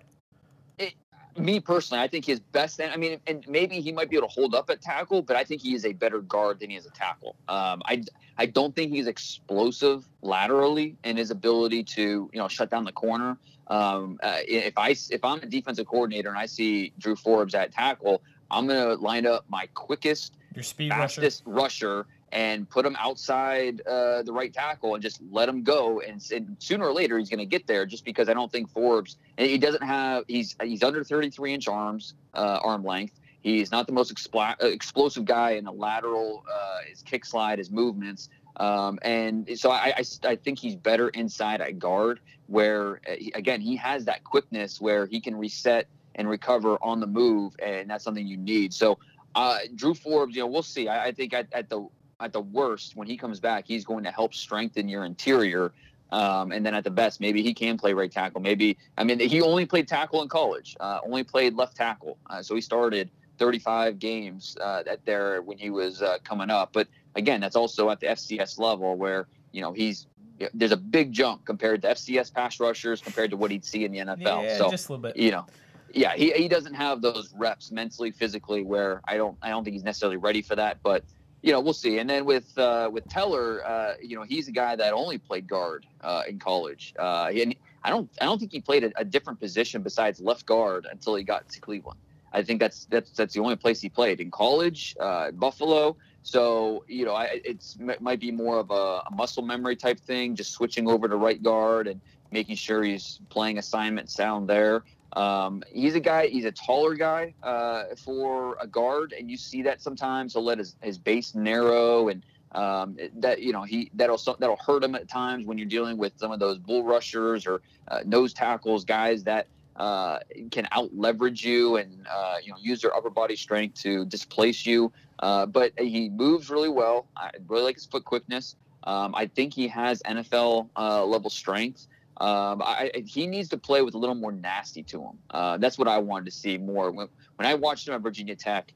[1.38, 2.80] Me personally, I think his best.
[2.82, 5.43] I mean, and maybe he might be able to hold up at tackle, but I
[5.43, 7.36] think he is a better guard than he is a tackle.
[7.48, 8.04] Um, I
[8.38, 12.91] I don't think he's explosive laterally in his ability to you know shut down the
[12.91, 13.38] corner.
[13.67, 17.72] Um, uh, if I if I'm a defensive coordinator and I see Drew Forbes at
[17.72, 22.98] tackle, I'm gonna line up my quickest, your speed fastest rusher, rusher and put him
[23.00, 26.02] outside uh, the right tackle and just let him go.
[26.02, 27.86] And, and sooner or later, he's going to get there.
[27.86, 32.15] Just because I don't think Forbes, he doesn't have, he's he's under 33 inch arms,
[32.34, 33.19] uh, arm length.
[33.41, 37.60] He's not the most expl- uh, explosive guy in the lateral, uh, his kick slide,
[37.60, 38.30] his movements.
[38.58, 43.62] Um, and so I, I, I, think he's better inside at guard, where uh, again
[43.62, 48.04] he has that quickness where he can reset and recover on the move, and that's
[48.04, 48.74] something you need.
[48.74, 48.98] So
[49.36, 50.88] uh, Drew Forbes, you know, we'll see.
[50.88, 51.88] I, I think at, at, the
[52.19, 55.71] at the worst, when he comes back, he's going to help strengthen your interior.
[56.12, 58.39] Um, and then at the best, maybe he can play right tackle.
[58.39, 62.43] Maybe I mean he only played tackle in college, uh, only played left tackle, uh,
[62.43, 66.69] so he started 35 games uh, at there when he was uh, coming up.
[66.71, 70.06] But again, that's also at the FCS level where you know he's
[70.54, 73.91] there's a big jump compared to FCS pass rushers compared to what he'd see in
[73.91, 74.43] the NFL.
[74.43, 75.17] Yeah, so just a little bit.
[75.17, 75.45] You know,
[75.93, 79.73] yeah, he, he doesn't have those reps mentally, physically, where I don't I don't think
[79.73, 80.82] he's necessarily ready for that.
[80.84, 81.04] But
[81.43, 81.99] you know, we'll see.
[81.99, 85.45] And then with uh, with Teller, uh, you know, he's a guy that only played
[85.47, 87.53] guard uh, in college, uh, and
[87.84, 91.15] I don't I don't think he played a, a different position besides left guard until
[91.15, 91.99] he got to Cleveland.
[92.32, 95.97] I think that's that's that's the only place he played in college, uh, Buffalo.
[96.23, 99.99] So you know, I, it's it might be more of a, a, muscle memory type
[99.99, 101.99] thing, just switching over to right guard and
[102.32, 104.84] making sure he's playing assignment sound there.
[105.15, 106.28] Um, he's a guy.
[106.28, 110.34] He's a taller guy uh, for a guard, and you see that sometimes.
[110.34, 114.84] He'll let his, his base narrow, and um, that you know he that'll that'll hurt
[114.84, 118.34] him at times when you're dealing with some of those bull rushers or uh, nose
[118.34, 120.19] tackles, guys that uh,
[120.52, 124.65] can out leverage you and uh, you know use their upper body strength to displace
[124.65, 124.91] you.
[125.19, 127.08] Uh, but he moves really well.
[127.15, 128.56] I really like his foot quickness.
[128.84, 131.88] Um, I think he has NFL uh, level strength.
[132.17, 135.17] Um, I, he needs to play with a little more nasty to him.
[135.32, 136.91] Uh, that's what I wanted to see more.
[136.91, 138.71] When, when I watched him at Virginia Tech,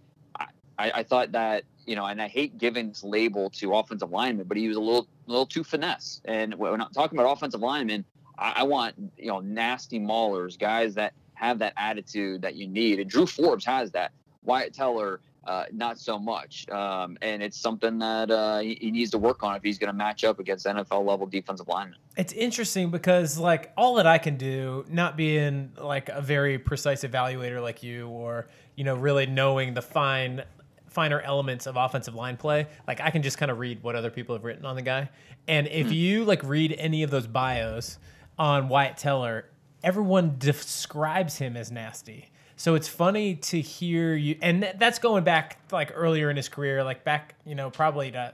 [0.80, 4.45] I, I, thought that you know, and I hate giving this label to offensive linemen,
[4.47, 6.21] but he was a little, little too finesse.
[6.26, 8.06] And when I'm talking about offensive linemen,
[8.38, 13.00] I, I want you know nasty maulers, guys that have that attitude that you need.
[13.00, 14.12] And Drew Forbes has that.
[14.43, 16.69] Wyatt Teller, uh, not so much.
[16.69, 19.91] Um, and it's something that uh, he, he, needs to work on if he's going
[19.91, 21.97] to match up against NFL level defensive linemen.
[22.17, 27.03] It's interesting because, like, all that I can do, not being like a very precise
[27.03, 30.43] evaluator like you, or you know, really knowing the fine
[30.89, 34.10] finer elements of offensive line play like i can just kind of read what other
[34.10, 35.07] people have written on the guy
[35.47, 35.95] and if mm.
[35.95, 37.99] you like read any of those bios
[38.38, 39.45] on Wyatt Teller,
[39.83, 42.31] everyone describes him as nasty.
[42.58, 46.84] So it's funny to hear you, and that's going back like earlier in his career,
[46.84, 48.34] like back, you know, probably to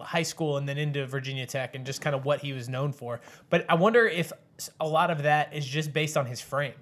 [0.00, 2.92] high school and then into Virginia Tech and just kind of what he was known
[2.92, 3.20] for.
[3.50, 4.32] But I wonder if
[4.78, 6.74] a lot of that is just based on his frame.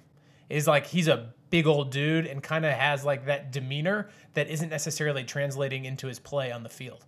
[0.50, 4.48] Is like he's a big old dude and kind of has like that demeanor that
[4.48, 7.06] isn't necessarily translating into his play on the field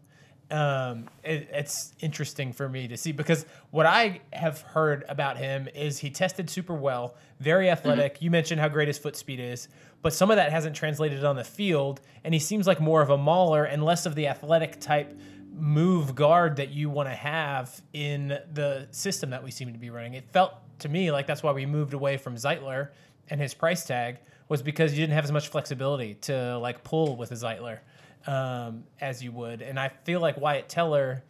[0.51, 5.69] um, it, it's interesting for me to see because what I have heard about him
[5.75, 8.17] is he tested super well, very athletic.
[8.17, 8.25] Mm-hmm.
[8.25, 9.69] You mentioned how great his foot speed is,
[10.03, 13.11] but some of that hasn't translated on the field, and he seems like more of
[13.11, 15.19] a mauler and less of the athletic type
[15.57, 19.91] move guard that you want to have in the system that we seem to be
[19.91, 20.15] running.
[20.15, 22.89] It felt to me like that's why we moved away from Zeitler
[23.31, 27.17] and his price tag was because you didn't have as much flexibility to like pull
[27.17, 27.79] with a Zeitler
[28.27, 29.63] um, as you would.
[29.63, 31.23] And I feel like Wyatt Teller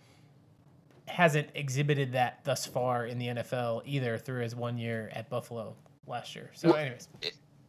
[1.07, 5.75] hasn't exhibited that thus far in the NFL either through his one year at Buffalo
[6.07, 6.51] last year.
[6.55, 7.09] So, anyways.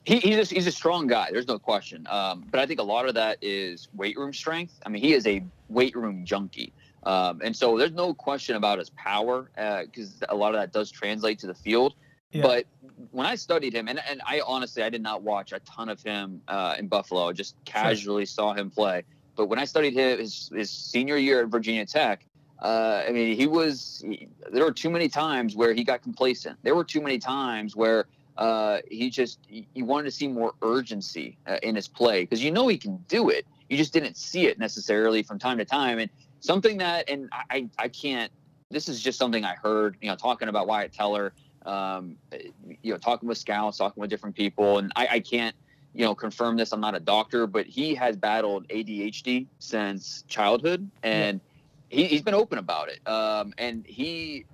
[0.05, 1.29] He, he's, a, he's a strong guy.
[1.31, 2.05] There's no question.
[2.09, 4.79] Um, but I think a lot of that is weight room strength.
[4.85, 6.73] I mean, he is a weight room junkie.
[7.03, 10.71] Um, and so there's no question about his power because uh, a lot of that
[10.71, 11.95] does translate to the field.
[12.31, 12.43] Yeah.
[12.43, 12.65] But
[13.11, 16.01] when I studied him, and, and I honestly, I did not watch a ton of
[16.01, 18.27] him uh, in Buffalo, I just casually sure.
[18.27, 19.03] saw him play.
[19.35, 22.25] But when I studied his, his senior year at Virginia Tech,
[22.61, 24.03] uh, I mean, he was.
[24.05, 26.57] He, there were too many times where he got complacent.
[26.63, 28.05] There were too many times where
[28.37, 32.51] uh, he just he wanted to see more urgency uh, in his play because you
[32.51, 33.45] know he can do it.
[33.69, 35.99] You just didn't see it necessarily from time to time.
[35.99, 38.31] And something that, and I, I can't.
[38.69, 39.97] This is just something I heard.
[40.01, 41.33] You know, talking about Wyatt Teller.
[41.65, 42.15] Um,
[42.83, 45.55] you know, talking with scouts, talking with different people, and I, I can't
[45.95, 46.73] you know, confirm this.
[46.73, 51.39] I'm not a doctor, but he has battled ADHD since childhood, and
[51.89, 52.07] yeah.
[52.07, 53.07] he, has been open about it.
[53.07, 54.45] Um, and he,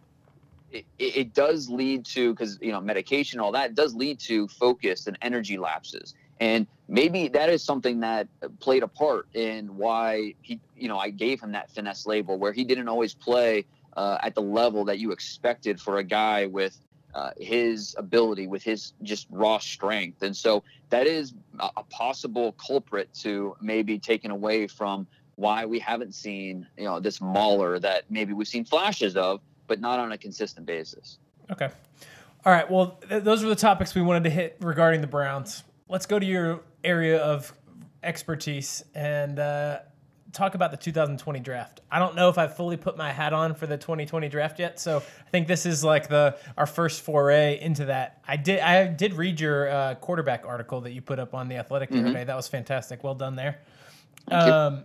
[0.71, 5.08] it, it does lead to because you know medication, all that does lead to focus
[5.08, 6.13] and energy lapses.
[6.39, 8.27] And maybe that is something that
[8.60, 12.51] played a part in why he, you know, I gave him that finesse label where
[12.51, 16.77] he didn't always play uh, at the level that you expected for a guy with
[17.13, 20.21] uh, his ability, with his just raw strength.
[20.24, 26.13] And so that is a, possible culprit to maybe taken away from why we haven't
[26.13, 30.17] seen, you know, this mauler that maybe we've seen flashes of, but not on a
[30.17, 31.17] consistent basis.
[31.52, 31.69] Okay.
[32.45, 32.69] All right.
[32.69, 35.63] Well, th- those were the topics we wanted to hit regarding the Browns.
[35.88, 37.54] Let's go to your area of
[38.04, 39.80] expertise and uh,
[40.34, 41.82] talk about the 2020 draft.
[41.91, 44.80] I don't know if I've fully put my hat on for the 2020 draft yet,
[44.80, 48.22] so I think this is like the our first foray into that.
[48.28, 51.56] I did I did read your uh, quarterback article that you put up on the
[51.56, 52.06] Athletic the mm-hmm.
[52.06, 52.24] other day.
[52.24, 53.04] That was fantastic.
[53.04, 53.60] Well done there.
[54.30, 54.84] Um,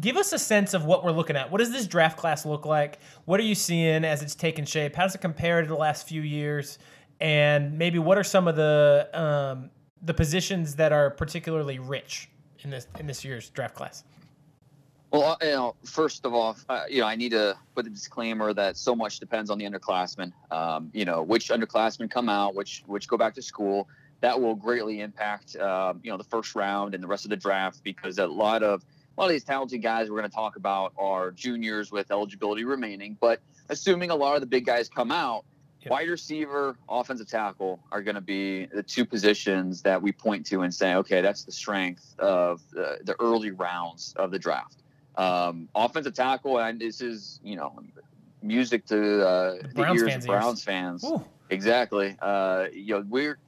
[0.00, 1.50] give us a sense of what we're looking at.
[1.50, 2.98] What does this draft class look like?
[3.24, 4.94] What are you seeing as it's taken shape?
[4.94, 6.78] How does it compare to the last few years?
[7.20, 9.70] And maybe what are some of the um,
[10.02, 12.28] the positions that are particularly rich
[12.60, 14.04] in this in this year's draft class?
[15.10, 17.90] Well, uh, you know, first of all, uh, you know, I need to put a
[17.90, 20.32] disclaimer that so much depends on the underclassmen.
[20.50, 23.88] Um, you know, which underclassmen come out, which which go back to school.
[24.20, 27.36] That will greatly impact, uh, you know, the first round and the rest of the
[27.36, 28.82] draft because a lot of
[29.16, 32.64] a lot of these talented guys we're going to talk about are juniors with eligibility
[32.64, 33.16] remaining.
[33.20, 35.44] But assuming a lot of the big guys come out,
[35.82, 35.90] yep.
[35.90, 40.62] wide receiver, offensive tackle are going to be the two positions that we point to
[40.62, 44.82] and say, okay, that's the strength of the, the early rounds of the draft.
[45.16, 47.78] Um, offensive tackle, and this is, you know,
[48.42, 51.04] music to uh, the, the ears of Browns fans.
[51.04, 51.24] Ooh.
[51.50, 52.16] Exactly.
[52.20, 53.38] Uh, you know, we're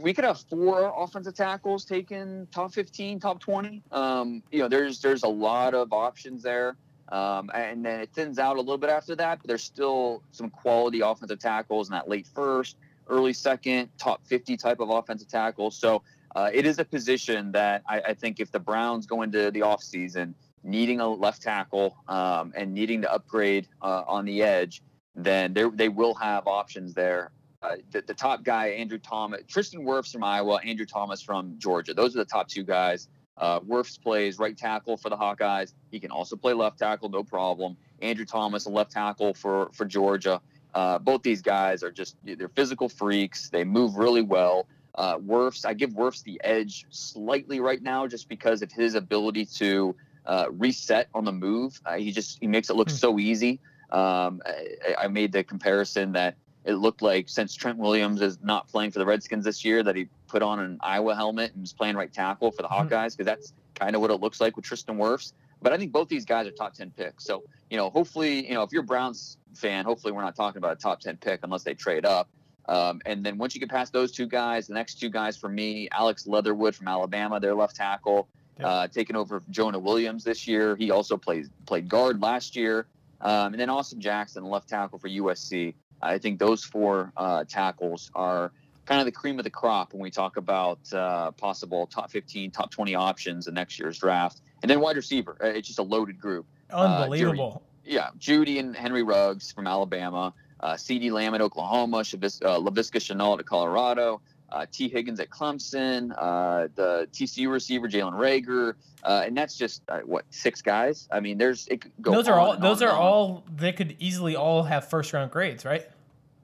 [0.00, 3.82] we could have four offensive tackles taken top 15, top 20.
[3.90, 6.76] Um, you know, there's there's a lot of options there.
[7.10, 10.50] Um, and then it thins out a little bit after that, but there's still some
[10.50, 12.76] quality offensive tackles in that late first,
[13.08, 15.74] early second, top 50 type of offensive tackles.
[15.74, 16.02] So
[16.36, 19.60] uh, it is a position that I, I, think if the Browns go into the
[19.60, 24.82] offseason needing a left tackle um, and needing to upgrade uh, on the edge,
[25.14, 30.12] then they will have options there uh, the, the, top guy, Andrew Thomas, Tristan Wirfs
[30.12, 31.92] from Iowa, Andrew Thomas from Georgia.
[31.92, 33.08] Those are the top two guys.
[33.36, 35.72] Uh, Wirfs plays right tackle for the Hawkeyes.
[35.90, 37.76] He can also play left tackle, no problem.
[38.00, 40.40] Andrew Thomas, a left tackle for for Georgia.
[40.74, 43.48] Uh, both these guys are just they're physical freaks.
[43.48, 44.68] They move really well.
[44.94, 49.46] Uh, Wirfs, I give Wirfs the edge slightly right now, just because of his ability
[49.56, 49.94] to
[50.28, 51.80] uh, reset on the move.
[51.84, 52.96] Uh, he just he makes it look hmm.
[52.96, 53.60] so easy.
[53.90, 56.36] Um, I, I, made the comparison that
[56.66, 59.96] it looked like since Trent Williams is not playing for the Redskins this year, that
[59.96, 62.86] he put on an Iowa helmet and was playing right tackle for the mm-hmm.
[62.86, 65.32] Hawkeyes because that's kind of what it looks like with Tristan Wirfs.
[65.62, 67.24] But I think both these guys are top 10 picks.
[67.24, 70.58] So, you know, hopefully, you know, if you're a Browns fan, hopefully we're not talking
[70.58, 72.28] about a top 10 pick unless they trade up.
[72.68, 75.48] Um, and then once you get past those two guys, the next two guys for
[75.48, 78.28] me, Alex Leatherwood from Alabama, their left tackle,
[78.62, 80.76] uh, taking over Jonah Williams this year.
[80.76, 82.86] He also plays played guard last year.
[83.20, 85.74] Um, and then Austin Jackson, left tackle for USC.
[86.00, 88.52] I think those four uh, tackles are
[88.86, 92.50] kind of the cream of the crop when we talk about uh, possible top 15,
[92.52, 94.40] top 20 options in next year's draft.
[94.62, 96.46] And then wide receiver, uh, it's just a loaded group.
[96.72, 97.62] Uh, Unbelievable.
[97.84, 103.00] Yeah, Jeudy and Henry Ruggs from Alabama, uh, CeeDee Lamb at Oklahoma, Shavis, uh, Laviska
[103.00, 109.22] Shenault at Colorado, uh, Tee Higgins at Clemson, uh, the TCU receiver Jalen Reagor, uh,
[109.26, 111.08] and that's just uh, what six guys.
[111.10, 112.12] I mean, there's it go.
[112.12, 115.86] those are all those are all they could easily all have first round grades, right?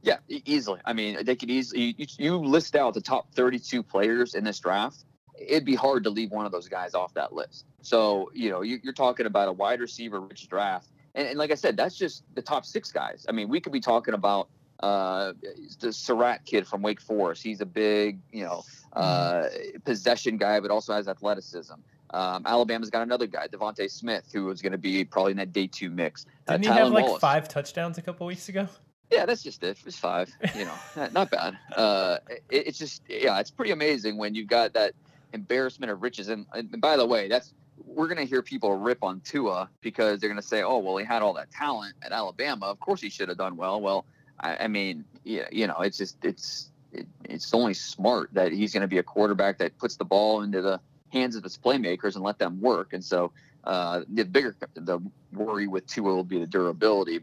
[0.03, 0.81] Yeah, easily.
[0.85, 1.95] I mean, they could easily.
[1.97, 5.05] You, you list out the top 32 players in this draft.
[5.39, 7.65] It'd be hard to leave one of those guys off that list.
[7.81, 11.51] So you know, you, are talking about a wide receiver rich draft, and, and like
[11.51, 13.25] I said, that's just the top six guys.
[13.29, 14.49] I mean, we could be talking about
[14.81, 15.33] uh,
[15.81, 17.43] the Surratt kid from Wake Forest.
[17.43, 19.49] He's a big, you know, uh,
[19.85, 21.75] possession guy, but also has athleticism.
[22.11, 25.53] Um, Alabama's got another guy, DeVonta Smith, who was going to be probably in that
[25.53, 26.27] day two mix.
[26.47, 27.21] Uh, Didn't uh, he have like Wallace.
[27.21, 28.69] five touchdowns a couple weeks ago?
[29.11, 29.79] Yeah, that's just it.
[29.85, 30.31] It's five.
[30.57, 31.59] You know, not bad.
[31.77, 34.93] Uh, it, it's just yeah, it's pretty amazing when you've got that
[35.33, 36.29] embarrassment of riches.
[36.29, 37.53] And, and by the way, that's
[37.85, 40.97] we're going to hear people rip on Tua because they're going to say, "Oh, well,
[40.97, 42.67] he had all that talent at Alabama.
[42.67, 44.07] Of course, he should have done well." Well,
[44.45, 48.73] I, I mean, yeah, you know, it's just it's it, it's only smart that he's
[48.73, 50.79] going to be a quarterback that puts the ball into the
[51.13, 52.93] hands of his playmakers and let them work.
[52.93, 53.33] And so
[53.65, 55.01] uh, the bigger the
[55.33, 57.21] worry with Tua will be the durability.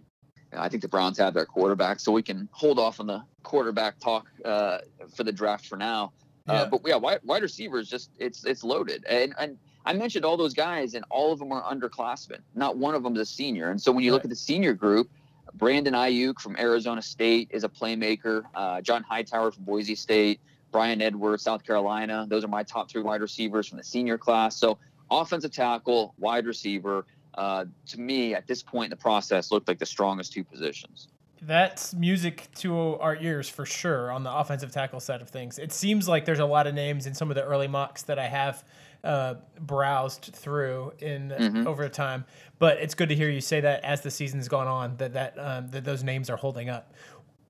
[0.53, 3.99] I think the Browns have their quarterback, so we can hold off on the quarterback
[3.99, 4.79] talk uh,
[5.15, 6.11] for the draft for now.
[6.49, 6.61] Uh, yeah.
[6.61, 10.35] Uh, but yeah, wide, wide receivers just it's it's loaded, and and I mentioned all
[10.35, 12.39] those guys, and all of them are underclassmen.
[12.53, 13.69] Not one of them is a senior.
[13.69, 14.15] And so when you right.
[14.15, 15.09] look at the senior group,
[15.53, 18.43] Brandon Aiyuk from Arizona State is a playmaker.
[18.53, 20.39] Uh, John Hightower from Boise State.
[20.71, 22.25] Bryan Edwards, South Carolina.
[22.29, 24.55] Those are my top three wide receivers from the senior class.
[24.55, 24.77] So
[25.09, 29.79] offensive tackle, wide receiver, uh, to me at this point in the process looked like
[29.79, 31.07] the strongest two positions.
[31.41, 35.57] That's music to our ears for sure on the offensive tackle side of things.
[35.57, 38.19] It seems like there's a lot of names in some of the early mocks that
[38.19, 38.63] I have
[39.03, 41.67] uh, browsed through in mm-hmm.
[41.67, 42.25] over time,
[42.59, 45.33] but it's good to hear you say that as the season's gone on that that
[45.39, 46.93] um, that those names are holding up.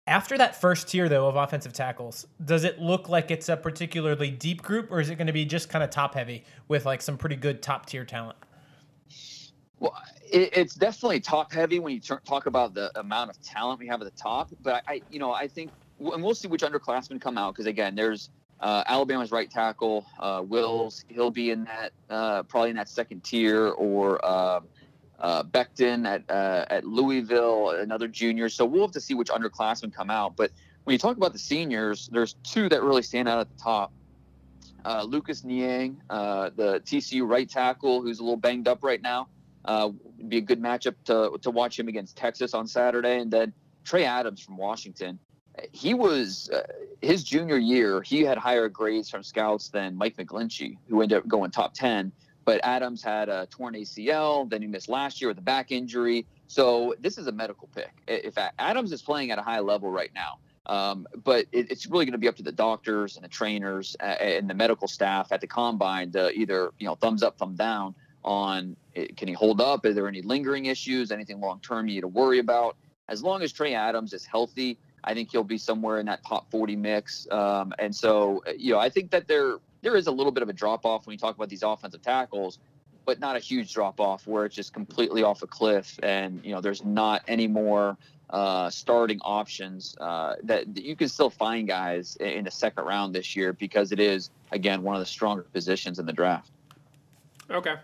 [0.08, 4.32] After that first tier, though, of offensive tackles, does it look like it's a particularly
[4.32, 7.02] deep group, or is it going to be just kind of top heavy with like
[7.02, 8.38] some pretty good top tier talent?
[9.80, 9.96] Well,
[10.32, 13.88] it, it's definitely top heavy when you t- talk about the amount of talent we
[13.88, 14.50] have at the top.
[14.62, 17.67] But I, I you know, I think, and we'll see which underclassmen come out because
[17.67, 21.04] again, there's uh, Alabama's right tackle, uh, Wills.
[21.08, 24.62] He'll be in that uh, probably in that second tier, or uh,
[25.20, 28.50] uh, Becton at uh, at Louisville, another junior.
[28.50, 30.36] So we'll have to see which underclassmen come out.
[30.36, 30.52] But
[30.84, 33.91] when you talk about the seniors, there's two that really stand out at the top.
[35.06, 39.28] Lucas Niang, the TCU right tackle, who's a little banged up right now.
[39.65, 39.89] Uh,
[40.28, 43.19] be a good matchup to, to watch him against Texas on Saturday.
[43.19, 45.19] And then Trey Adams from Washington.
[45.71, 46.63] He was uh,
[47.02, 48.02] his junior year.
[48.02, 52.12] He had higher grades from scouts than Mike McGlinchey, who ended up going top ten.
[52.45, 54.50] But Adams had a torn ACL.
[54.50, 56.26] Then he missed last year with a back injury.
[56.47, 57.91] So this is a medical pick.
[58.08, 62.06] If Adams is playing at a high level right now, um, but it, it's really
[62.06, 65.32] going to be up to the doctors and the trainers uh, and the medical staff
[65.32, 67.93] at the combine to either you know thumbs up, thumb down
[68.24, 69.86] on eh, can he hold up?
[69.86, 71.12] Are there any lingering issues?
[71.12, 72.76] Anything long term you need to worry about?
[73.10, 76.50] As long as Trey Adams is healthy, I think he'll be somewhere in that top
[76.52, 77.28] 40 mix.
[77.32, 80.44] Um, and so, eh, you know, I think that there there is a little bit
[80.44, 82.60] of a drop off when you talk about these offensive tackles,
[83.06, 86.52] but not a huge drop off where it's just completely off a cliff and you
[86.52, 87.98] know there's not any more
[88.30, 93.14] uh, starting options uh, that, that, you can still find guys in the second round
[93.14, 96.52] this year because it is again one of the stronger positions in the draft.
[97.50, 97.76] Okay.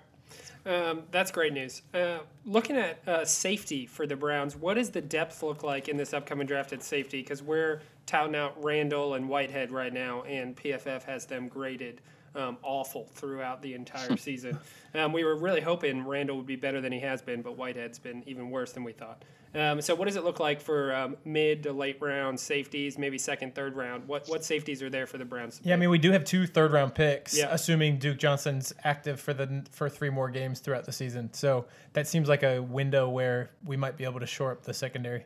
[0.67, 1.81] Um, that's great news.
[1.93, 5.95] Uh, looking at uh, safety for the Browns, what does the depth look like in
[5.95, 7.21] this upcoming draft at safety?
[7.21, 12.01] Because we're touting out Randall and Whitehead right now, and PFF has them graded
[12.35, 14.57] um, awful throughout the entire season.
[14.95, 17.99] Um, we were really hoping Randall would be better than he has been, but Whitehead's
[17.99, 19.23] been even worse than we thought.
[19.55, 23.17] Um, so, what does it look like for um, mid to late round safeties, maybe
[23.17, 24.07] second, third round?
[24.07, 25.61] What what safeties are there for the Browns?
[25.63, 27.47] Yeah, I mean, we do have two third round picks, yeah.
[27.49, 31.33] assuming Duke Johnson's active for the for three more games throughout the season.
[31.33, 34.73] So that seems like a window where we might be able to shore up the
[34.73, 35.25] secondary.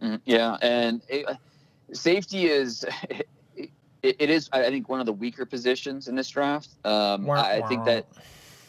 [0.00, 1.26] Mm, yeah, and it,
[1.92, 2.84] safety is.
[4.02, 6.70] It, it is, I think, one of the weaker positions in this draft.
[6.86, 8.06] Um, I think that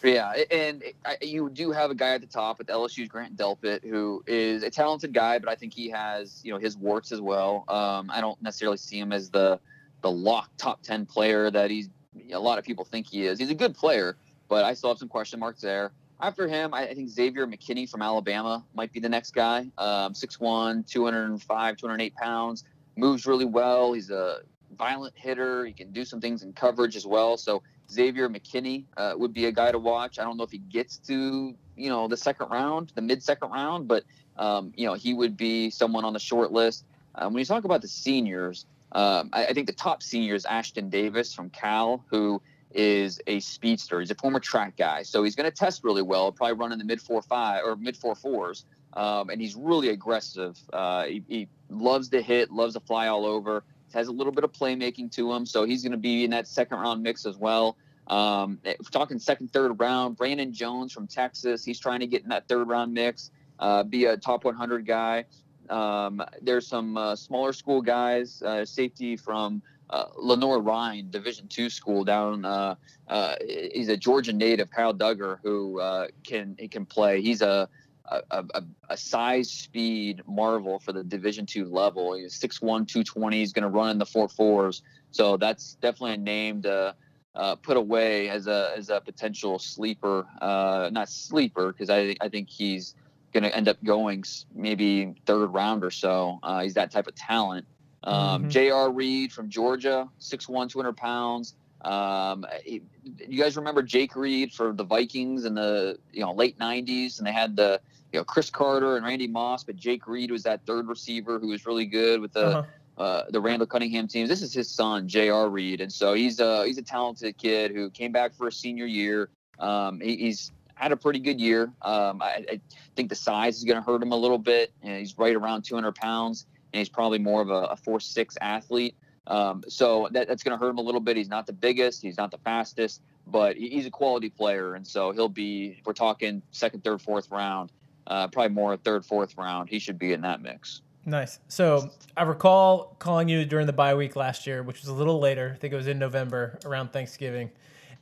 [0.03, 0.83] yeah, and
[1.21, 4.69] you do have a guy at the top with LSU's Grant Delpit, who is a
[4.69, 7.65] talented guy, but I think he has you know his warts as well.
[7.67, 9.59] Um, I don't necessarily see him as the
[10.01, 11.89] the lock top ten player that he's.
[12.15, 13.39] You know, a lot of people think he is.
[13.39, 14.17] He's a good player,
[14.49, 15.91] but I still have some question marks there.
[16.19, 19.71] After him, I think Xavier McKinney from Alabama might be the next guy.
[19.77, 23.93] Um, 6'1", 205, 208 pounds, moves really well.
[23.93, 24.39] He's a
[24.77, 25.65] violent hitter.
[25.65, 27.37] He can do some things in coverage as well.
[27.37, 30.19] So Xavier McKinney uh, would be a guy to watch.
[30.19, 33.51] I don't know if he gets to you know the second round, the mid second
[33.51, 34.03] round, but
[34.37, 36.85] um, you know he would be someone on the short list.
[37.15, 40.45] Um, when you talk about the seniors, um, I, I, think the top senior is
[40.45, 42.41] Ashtyn Davis from Cal, who
[42.73, 43.99] is a speedster.
[43.99, 46.31] He's a former track guy, so he's going to test really well.
[46.31, 49.89] Probably run in the mid four five or mid four fours, um, and he's really
[49.89, 50.57] aggressive.
[50.71, 54.43] Uh, he, he loves to hit, loves to fly all over has a little bit
[54.43, 57.37] of playmaking to him, so he's going to be in that second round mix as
[57.37, 57.77] well.
[58.07, 62.29] Um, we're talking second, third round, Brandon Jones from Texas, he's trying to get in
[62.29, 65.25] that third round mix, uh, be a top 100 guy.
[65.69, 72.03] Um, there's some uh, smaller school guys, uh, safety from uh, Lenoir-Rhyne Division two school
[72.03, 72.43] down.
[72.43, 72.75] Uh,
[73.07, 73.35] uh,
[73.73, 77.21] he's a Georgia native, Kyle Dugger, who uh, can he can play.
[77.21, 77.67] He's a
[78.11, 83.53] a, a, a, size speed marvel for the division two level he's 6'1 220 he's
[83.53, 84.81] going to run in the four fours
[85.11, 86.95] so that's definitely a name to
[87.33, 92.29] uh, put away as a as a potential sleeper uh, not sleeper because I, I
[92.29, 92.95] think he's
[93.33, 97.15] going to end up going maybe third round or so uh, he's that type of
[97.15, 97.65] talent
[98.03, 98.49] um, mm-hmm.
[98.49, 98.91] J.R.
[98.91, 105.45] Reed from Georgia 6'1 200 pounds um, you guys remember Jake Reed for the Vikings
[105.45, 107.81] in the you know late '90s, and they had the
[108.11, 111.47] you know Cris Carter and Randy Moss, but Jake Reed was that third receiver who
[111.49, 113.01] was really good with the uh-huh.
[113.01, 114.29] uh, the Randall Cunningham teams.
[114.29, 115.49] This is his son, J.R.
[115.49, 118.85] Reed, and so he's a he's a talented kid who came back for a senior
[118.85, 119.29] year.
[119.59, 120.51] Um, he, he's
[120.81, 121.71] had a pretty good year.
[121.83, 122.61] Um, I, I,
[122.95, 124.73] think the size is going to hurt him a little bit.
[124.81, 128.35] And he's right around 200 pounds, and he's probably more of a, a four six
[128.41, 128.95] athlete.
[129.27, 131.15] Um, so that, that's going to hurt him a little bit.
[131.17, 135.11] He's not the biggest, he's not the fastest, but he's a quality player, and so
[135.11, 135.77] he'll be.
[135.79, 137.71] If we're talking second, third, fourth round,
[138.07, 139.69] uh, probably more third, fourth round.
[139.69, 140.81] He should be in that mix.
[141.05, 141.39] Nice.
[141.47, 145.19] So I recall calling you during the bye week last year, which was a little
[145.19, 145.51] later.
[145.55, 147.51] I think it was in November around Thanksgiving,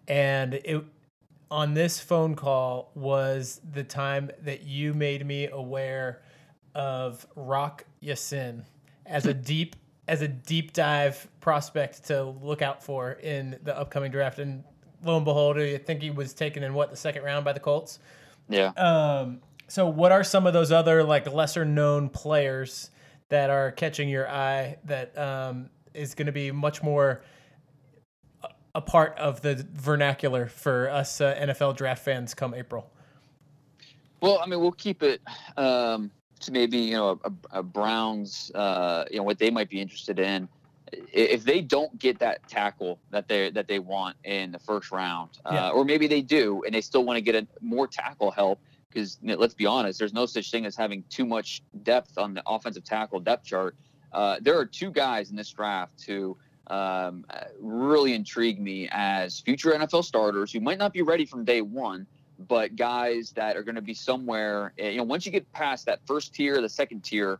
[0.08, 0.84] and it
[1.52, 6.22] on this phone call was the time that you made me aware
[6.76, 8.64] of Rock Ya-Sin
[9.06, 9.76] as a deep
[10.08, 14.40] as a deep dive prospect to look out for in the upcoming draft.
[14.40, 14.64] And
[15.04, 17.60] lo and behold, I think he was taken in what the second round by the
[17.60, 18.00] Colts.
[18.50, 18.70] Yeah.
[18.70, 19.40] Um,
[19.70, 22.90] so, what are some of those other like lesser known players
[23.30, 27.22] that are catching your eye that um, is going to be much more
[28.76, 32.92] a part of the vernacular for us uh, NFL draft fans come April?
[34.22, 35.22] Well, I mean, we'll keep it
[35.58, 36.12] um,
[36.42, 40.20] to maybe you know a, a Browns, uh, you know what they might be interested
[40.20, 40.48] in.
[40.92, 45.30] If they don't get that tackle that they that they want in the first round,
[45.46, 45.68] yeah.
[45.68, 48.60] uh, or maybe they do and they still want to get a, more tackle help,
[48.90, 52.44] because let's be honest, there's no such thing as having too much depth on the
[52.46, 53.76] offensive tackle depth chart.
[54.12, 56.36] Uh, there are two guys in this draft who
[56.68, 57.26] um,
[57.60, 62.08] really intrigue me as future NFL starters who might not be ready from day one,
[62.48, 64.74] but guys that are going to be somewhere.
[64.78, 67.40] Eh, you know, once you get past that first tier, the second tier,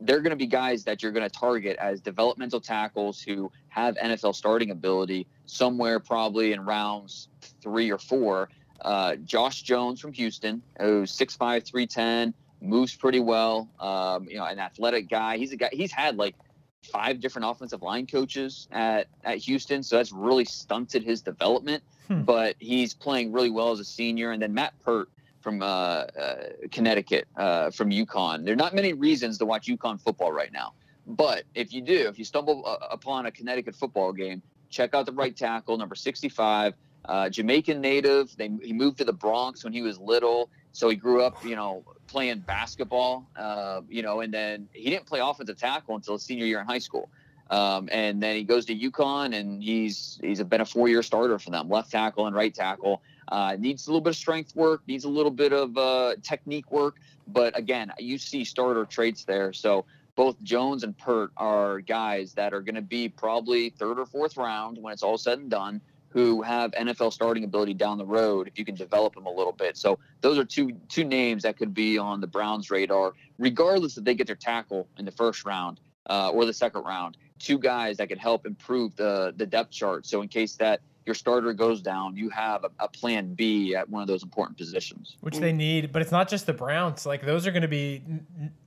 [0.00, 3.96] they're going to be guys that you're going to target as developmental tackles who have
[3.96, 7.28] NFL starting ability somewhere probably in rounds
[7.62, 8.48] three or four.
[8.80, 13.68] Uh, Josh Jones from Houston, who's 6'5, 310, moves pretty well.
[13.78, 15.36] Um, you know, an athletic guy.
[15.36, 15.70] He's a guy.
[15.72, 16.34] He's had like
[16.82, 21.82] five different offensive line coaches at at Houston, so that's really stunted his development.
[22.08, 22.22] Hmm.
[22.22, 24.32] But he's playing really well as a senior.
[24.32, 25.08] And then Matt Peart
[25.40, 26.36] from uh, uh,
[26.70, 28.44] Connecticut, uh, from UConn.
[28.44, 30.72] There are not many reasons to watch UConn football right now,
[31.06, 35.04] but if you do, if you stumble uh, upon a Connecticut football game, check out
[35.04, 36.74] the right tackle, number 65
[37.04, 38.36] uh, Jamaican native.
[38.36, 41.56] They, he moved to the Bronx when he was little, so he grew up, you
[41.56, 43.26] know, playing basketball.
[43.36, 46.66] Uh, you know, and then he didn't play offensive tackle until his senior year in
[46.66, 47.08] high school.
[47.50, 51.50] Um, and then he goes to UConn, and he's he's been a four-year starter for
[51.50, 53.02] them, left tackle and right tackle.
[53.28, 56.70] Uh, needs a little bit of strength work, needs a little bit of uh, technique
[56.70, 56.96] work,
[57.28, 59.52] but again, you see starter traits there.
[59.52, 64.06] So both Jones and Peart are guys that are going to be probably third or
[64.06, 65.80] fourth round when it's all said and done
[66.14, 69.52] who have NFL starting ability down the road if you can develop them a little
[69.52, 69.76] bit.
[69.76, 74.04] So those are two two names that could be on the Browns' radar, regardless if
[74.04, 77.16] they get their tackle in the first round uh, or the second round.
[77.40, 80.06] Two guys that could help improve the the depth chart.
[80.06, 83.90] So in case that your starter goes down, you have a, a plan B at
[83.90, 85.92] one of those important positions, which they need.
[85.92, 88.04] But it's not just the Browns; like those are going to be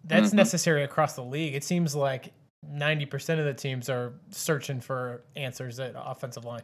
[0.04, 0.36] that's mm-hmm.
[0.36, 1.56] necessary across the league.
[1.56, 6.64] It seems like ninety percent of the teams are searching for answers at offensive line.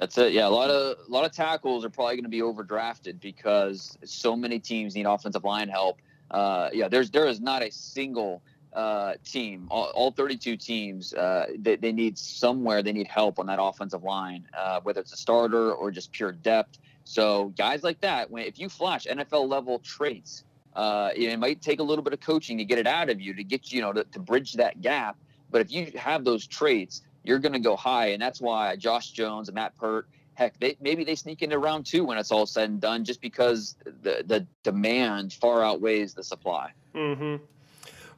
[0.00, 0.32] That's it.
[0.32, 3.98] Yeah, a lot of a lot of tackles are probably going to be overdrafted because
[4.02, 6.00] so many teams need offensive line help.
[6.30, 8.42] Uh, yeah, there's there is not a single
[8.72, 13.46] uh, team, all, all 32 teams, uh, they, they need somewhere they need help on
[13.46, 16.78] that offensive line, uh, whether it's a starter or just pure depth.
[17.04, 20.44] So guys like that, when if you flash NFL level traits,
[20.76, 23.34] uh, it might take a little bit of coaching to get it out of you
[23.34, 25.16] to get you know to, to bridge that gap.
[25.50, 29.10] But if you have those traits, you're going to go high, and that's why Josh
[29.10, 32.46] Jones and Matt Peart, heck, they maybe they sneak into round two when it's all
[32.46, 36.72] said and done, just because the the demand far outweighs the supply.
[36.94, 37.42] Mm-hmm.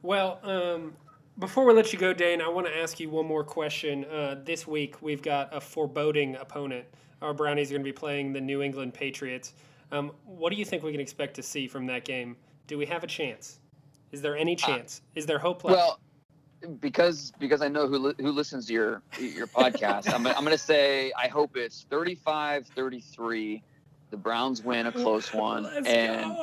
[0.01, 0.93] Well, um,
[1.39, 4.05] before we let you go, Dane, I want to ask you one more question.
[4.05, 6.85] Uh, this week we've got a foreboding opponent.
[7.21, 9.53] Our Brownies are going to be playing the New England Patriots.
[9.91, 12.35] Um, what do you think we can expect to see from that game?
[12.67, 13.59] Do we have a chance?
[14.11, 15.01] Is there any uh, chance?
[15.03, 15.77] Uh, Is there hope left?
[15.77, 15.99] Well,
[16.79, 20.13] because because I know who li- who listens to your your podcast.
[20.13, 23.61] I'm I'm going to say I hope it's 35-33.
[24.11, 26.37] The Browns win a close one, Let's and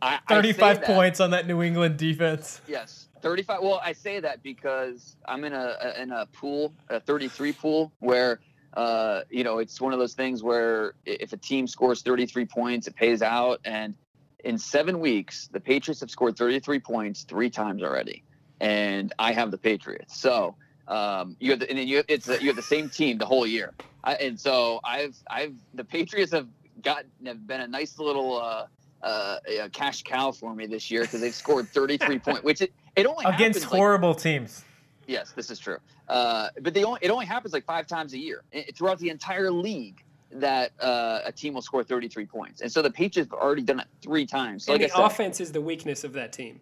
[0.00, 2.62] I, 35 I points that, on that New England defense.
[2.66, 3.60] Yes, 35.
[3.60, 8.40] Well, I say that because I'm in a in a pool, a 33 pool, where
[8.74, 12.86] uh, you know it's one of those things where if a team scores 33 points,
[12.86, 13.94] it pays out, and
[14.42, 18.24] in seven weeks, the Patriots have scored 33 points three times already
[18.60, 20.18] and I have the Patriots.
[20.18, 20.54] So
[20.88, 23.46] um, you have the, and then you it's you have the same team the whole
[23.46, 23.72] year,
[24.04, 26.48] I, and so I've I've the Patriots have
[26.82, 28.66] got have been a nice little uh,
[29.02, 29.38] uh,
[29.72, 33.24] cash cow for me this year because they've scored 33 points, which it, it only
[33.24, 34.64] against horrible like, teams.
[35.06, 35.78] Yes, this is true.
[36.08, 39.08] Uh, but they only, it only happens like five times a year it, throughout the
[39.08, 42.60] entire league that uh, a team will score 33 points.
[42.60, 44.64] And so the Patriots have already done it three times.
[44.64, 46.60] So like the said, offense is the weakness of that team.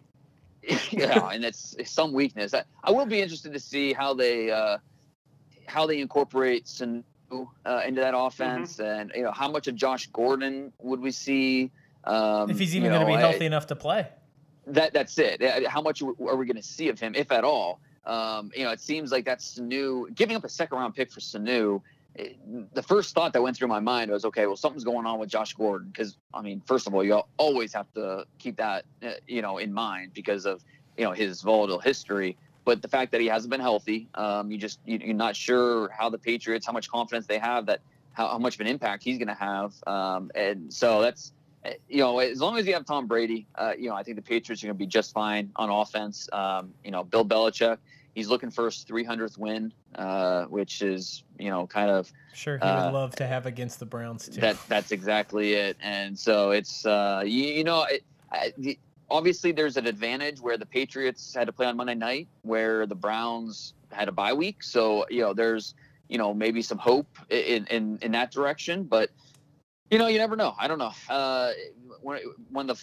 [0.91, 2.53] yeah, and it's, it's some weakness.
[2.53, 4.77] I, I, will be interested to see how they uh,
[5.67, 8.27] how they incorporate Sanu uh, into that Mm-hmm.
[8.27, 11.71] offense, and you know how much of Josh Gordon would we see?
[12.03, 14.07] Um, if he's you even going to know, be I- healthy enough to play.
[14.67, 15.41] that that's it.
[15.67, 16.05] How much are
[16.35, 17.79] we going to see of him, if at all?
[18.05, 21.19] Um, you know, it seems like that's Sanu giving up a second round pick for
[21.19, 21.81] Sanu.
[22.73, 25.29] The first thought that went through my mind was, okay, well, something's going on with
[25.29, 29.11] Josh Gordon because, I mean, first of all, you always have to keep that, uh,
[29.27, 30.61] you know, in mind because of,
[30.97, 32.35] you know, his volatile history.
[32.65, 35.89] But the fact that he hasn't been healthy, um, you just you, you're not sure
[35.89, 37.79] how the Patriots, how much confidence they have that
[38.13, 41.31] how, how much of an impact he's going to have, um, and so that's
[41.65, 44.15] uh, you know, as long as you have Tom Brady, uh, you know, I think
[44.15, 46.29] the Patriots are going to be just fine on offense.
[46.31, 47.77] Um, you know, Bill Belichick,
[48.19, 52.63] he's looking for his 300th win, uh, which is, you know, kind of Sure, he
[52.63, 54.41] Uh, would love to have against the Browns too.
[54.41, 54.57] that.
[54.67, 55.77] That's exactly it.
[55.81, 58.77] And so it's, uh, you, you know, it, I, the,
[59.09, 62.95] obviously there's an advantage where the Patriots had to play on Monday night, where the
[62.95, 64.61] Browns had a bye week.
[64.61, 65.73] So you know, there's,
[66.09, 69.09] you know, maybe some hope in in, in that direction, but
[69.89, 70.53] you know, you never know.
[70.59, 70.91] I don't know.
[71.09, 71.51] Uh,
[72.01, 72.19] when
[72.51, 72.79] when the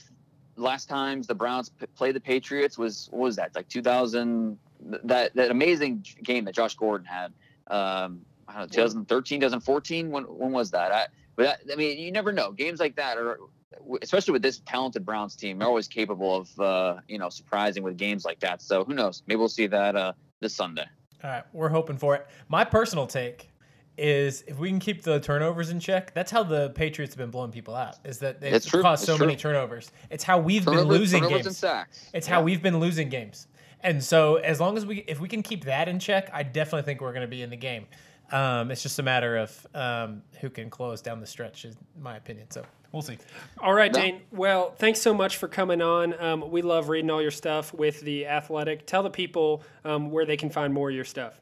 [0.57, 4.59] last times the Browns p- played the Patriots was what was that like 2000?
[5.05, 7.33] That that amazing game that Josh Gordon had.
[7.69, 10.11] Um, I don't know, 2013, 2014.
[10.11, 10.93] When when was that?
[10.93, 12.53] I, but that, I mean, you never know.
[12.53, 13.39] Games like that are,
[14.03, 17.97] especially with this talented Browns team, they're always capable of uh, you know surprising with
[17.97, 18.63] games like that.
[18.63, 19.23] So who knows?
[19.27, 20.87] Maybe we'll see that uh, this Sunday.
[21.25, 22.27] All right, we're hoping for it.
[22.49, 23.51] My personal take
[23.99, 27.31] is if we can keep the turnovers in check, that's how the Patriots have been
[27.31, 27.97] blowing people out.
[28.05, 29.27] Is that they've caused so true.
[29.27, 29.91] many turnovers.
[30.11, 31.47] It's how we've been losing games.
[31.47, 32.35] It's Yeah.
[32.35, 33.49] how we've been losing games.
[33.87, 36.83] And so as long as we if we can keep that in check, I definitely
[36.83, 37.87] think we're going to be in the game.
[38.33, 42.17] Um, it's just a matter of um, who can close down the stretch, is my
[42.17, 42.51] opinion.
[42.51, 43.17] So we'll see.
[43.61, 44.01] All right, No.
[44.01, 44.23] Dane.
[44.33, 46.21] Well, thanks so much for coming on.
[46.21, 48.85] Um, we love reading all your stuff with the Athletic.
[48.87, 51.41] Tell the people um, where they can find more of your stuff.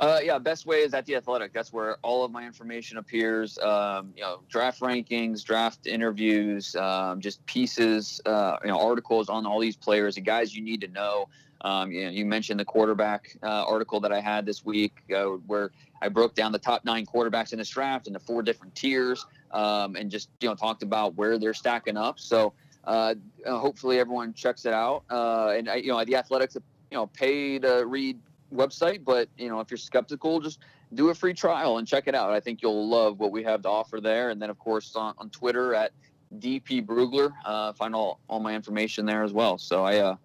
[0.00, 1.52] Uh, yeah, best way is at the Athletic.
[1.52, 3.58] That's where all of my information appears.
[3.58, 9.44] Um, you know, draft rankings, draft interviews, um, just pieces, uh, you know, articles on
[9.44, 11.28] all these players, the guys you need to know.
[11.60, 15.24] Um, you know, you mentioned the quarterback uh, article that I had this week, uh,
[15.46, 15.70] where
[16.00, 19.96] I broke down the top nine quarterbacks in this draft into four different tiers, um,
[19.96, 22.18] and just you know talked about where they're stacking up.
[22.18, 25.04] So uh, uh, hopefully everyone checks it out.
[25.10, 28.18] And I, you know, the Athletics, you know, pay to read
[28.52, 30.60] website, but you know, if you're skeptical, just
[30.94, 32.32] do a free trial and check it out.
[32.32, 34.30] I think you'll love what we have to offer there.
[34.30, 35.92] And then, of course, on, on Twitter at
[36.38, 39.58] DP Brugler, uh, find all, all my information there as well.
[39.58, 40.16] So I, uh,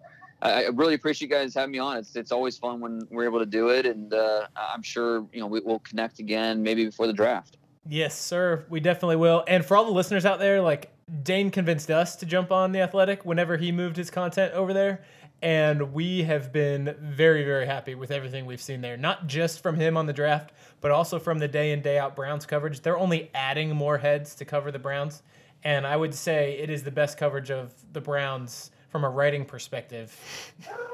[0.42, 1.96] I really appreciate you guys having me on.
[1.96, 5.40] It's it's always fun when we're able to do it, and uh, I'm sure you
[5.40, 7.56] know we, we'll connect again maybe before the draft.
[7.88, 8.64] Yes, sir.
[8.68, 9.44] We definitely will.
[9.46, 10.90] And for all the listeners out there, like
[11.22, 15.04] Dane convinced us to jump on the Athletic whenever he moved his content over there.
[15.42, 18.96] And we have been very, very happy with everything we've seen there.
[18.96, 22.16] Not just from him on the draft, but also from the day in, day out
[22.16, 22.80] Browns coverage.
[22.80, 25.22] They're only adding more heads to cover the Browns.
[25.62, 29.44] And I would say it is the best coverage of the Browns from a writing
[29.44, 30.16] perspective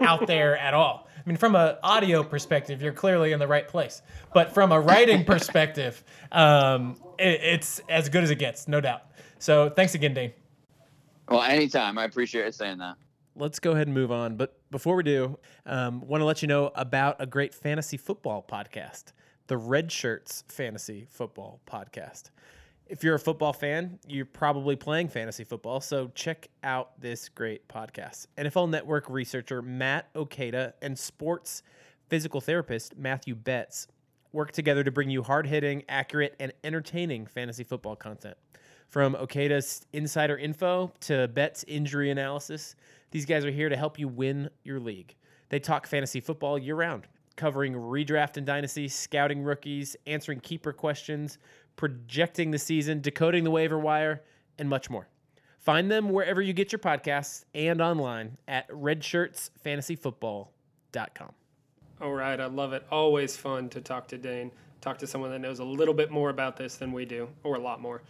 [0.00, 1.08] out there at all.
[1.16, 4.02] I mean, from an audio perspective, you're clearly in the right place.
[4.34, 9.02] But from a writing perspective, um, it, it's as good as it gets, no doubt.
[9.38, 10.32] So thanks again, Dane.
[11.28, 11.96] Well, anytime.
[11.96, 12.96] I appreciate you saying that.
[13.36, 14.36] Let's go ahead and move on.
[14.36, 18.44] But before we do, um, want to let you know about a great fantasy football
[18.46, 19.12] podcast,
[19.46, 22.30] the Red Shirts Fantasy Football Podcast.
[22.86, 27.66] If you're a football fan, you're probably playing fantasy football, so check out this great
[27.68, 28.26] podcast.
[28.36, 31.62] NFL Network researcher Matt Okada and sports
[32.08, 33.86] physical therapist Matthew Betts
[34.32, 38.36] work together to bring you hard hitting, accurate, and entertaining fantasy football content.
[38.88, 42.76] From Okada's insider info to Betts' injury analysis,
[43.12, 45.14] these guys are here to help you win your league.
[45.50, 47.06] They talk fantasy football year round,
[47.36, 51.36] covering redraft and dynasty, scouting rookies, answering keeper questions,
[51.76, 54.22] projecting the season, decoding the waiver wire,
[54.58, 55.08] and much more.
[55.58, 61.32] Find them wherever you get your podcasts and online at redshirtsfantasyfootball.com.
[62.00, 62.84] All right, I love it.
[62.90, 64.50] Always fun to talk to Dane,
[64.80, 67.54] talk to someone that knows a little bit more about this than we do, or
[67.56, 68.02] a lot more.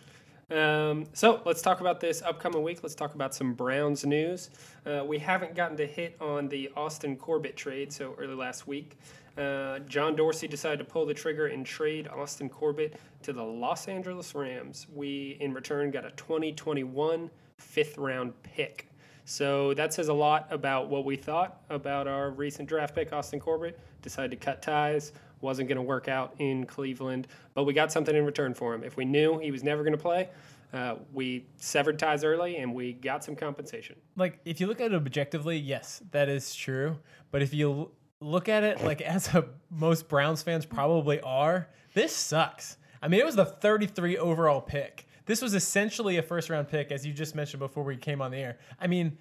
[0.53, 2.81] Um, so let's talk about this upcoming week.
[2.83, 4.51] Let's talk about some Browns news.
[4.85, 8.99] Uh, we haven't gotten to hit on the Austin Corbett trade, so early last week.
[9.39, 13.89] Uh, John Dorsey decided to pull the trigger and trade Austin Corbett to the Los
[13.89, 14.87] Angeles Rams.
[14.95, 18.89] We, in return, got a 2021 fifth round pick.
[19.25, 23.41] So that says a lot about what we thought about our recent draft pick, Austin
[23.41, 23.79] Corbett.
[24.03, 25.13] Decided to cut ties,
[25.43, 28.85] wasn't going to work out in Cleveland, but we got something in return for him.
[28.85, 30.29] If we knew he was never going to play,
[30.73, 33.97] uh, we severed ties early and we got some compensation.
[34.17, 36.99] Like, if you look at it objectively, yes, that is true.
[37.31, 37.91] But if you
[38.21, 42.79] look at it like as a, most Browns fans probably are, this sucks.
[43.03, 45.07] I mean, it was the 33 overall pick.
[45.27, 48.31] This was essentially a first round pick, as you just mentioned before we came on
[48.31, 48.59] the air.
[48.81, 49.19] I mean,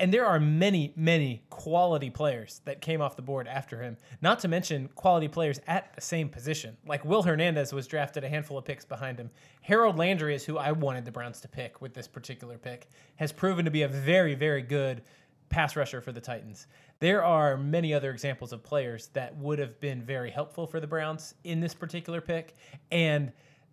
[0.00, 3.98] and there are many, many quality players that came off the board after him.
[4.22, 6.78] Not to mention quality players at the same position.
[6.86, 9.30] Like Will Hernandez was drafted a handful of picks behind him.
[9.60, 12.88] Harold Landry is who I wanted the Browns to pick with this particular pick.
[13.16, 15.02] Has proven to be a very, very good
[15.50, 16.66] pass rusher for the Titans.
[16.98, 20.86] There are many other examples of players that would have been very helpful for the
[20.86, 22.54] Browns in this particular pick.
[22.90, 23.32] And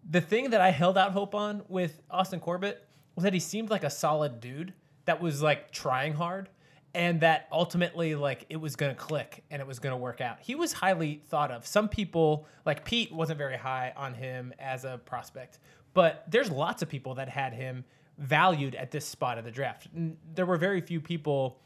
[0.09, 3.69] the thing that I held out hope on with Austin Corbett was that he seemed
[3.69, 4.73] like a solid dude
[5.07, 6.49] that was like trying hard
[6.93, 10.21] and that ultimately like it was going to click and it was going to work
[10.21, 10.37] out.
[10.41, 11.65] He was highly thought of.
[11.65, 15.59] Some people like Pete wasn't very high on him as a prospect,
[15.93, 17.85] but there's lots of people that had him
[18.17, 19.87] valued at this spot of the draft.
[20.35, 21.59] There were very few people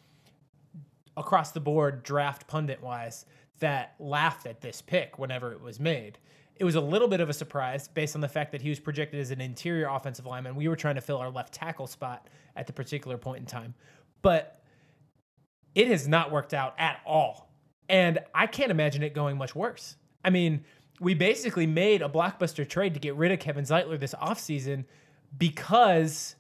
[1.17, 3.25] across the board draft pundit wise
[3.59, 6.19] that laughed at this pick whenever it was made.
[6.61, 8.79] It was a little bit of a surprise based on the fact that he was
[8.79, 10.55] projected as an interior offensive lineman.
[10.55, 13.73] We were trying to fill our left tackle spot at the particular point in time.
[14.21, 14.61] But
[15.73, 17.51] it has not worked out at all.
[17.89, 19.95] And I can't imagine it going much worse.
[20.23, 20.63] I mean,
[20.99, 24.85] we basically made a blockbuster trade to get rid of Kevin Zeitler this offseason
[25.35, 26.35] because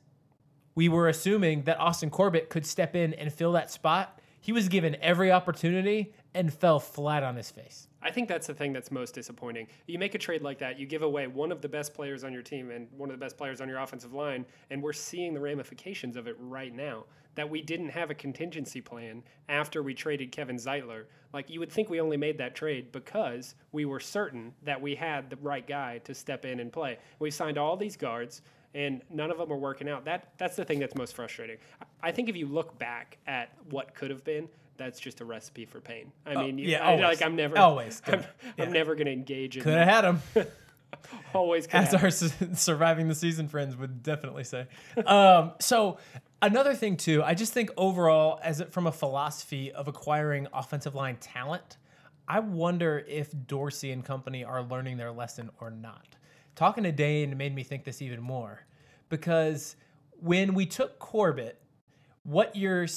[0.75, 4.19] we were assuming that Austin Corbett could step in and fill that spot.
[4.39, 7.87] He was given every opportunity and fell flat on his face.
[8.01, 9.67] I think that's the thing that's most disappointing.
[9.87, 12.33] You make a trade like that, you give away one of the best players on
[12.33, 15.33] your team and one of the best players on your offensive line, and we're seeing
[15.33, 17.05] the ramifications of it right now.
[17.35, 21.05] That we didn't have a contingency plan after we traded Kevin Zeitler.
[21.31, 24.95] Like you would think we only made that trade because we were certain that we
[24.95, 26.97] had the right guy to step in and play.
[27.19, 28.41] We signed all these guards
[28.73, 30.05] and none of them are working out.
[30.05, 31.57] That that's the thing that's most frustrating.
[32.01, 34.47] I think if you look back at what could have been,
[34.81, 36.11] that's just a recipe for pain.
[36.25, 38.01] I Oh, mean, you, yeah, I, like I'm never Always.
[38.07, 38.21] I'm,
[38.57, 38.63] Yeah.
[38.65, 39.63] I'm never going to engage in.
[39.63, 40.21] Could have had him.
[41.33, 44.67] Always as our su- surviving the season friends would definitely say.
[45.05, 45.97] Um, so
[46.41, 50.93] another thing too, I just think overall, as it, from a philosophy of acquiring offensive
[50.95, 51.77] line talent,
[52.27, 56.15] I wonder if Dorsey and company are learning their lesson or not.
[56.55, 58.65] Talking to Dane made me think this even more
[59.09, 59.75] because
[60.19, 61.57] when we took Corbett,
[62.23, 62.87] what you're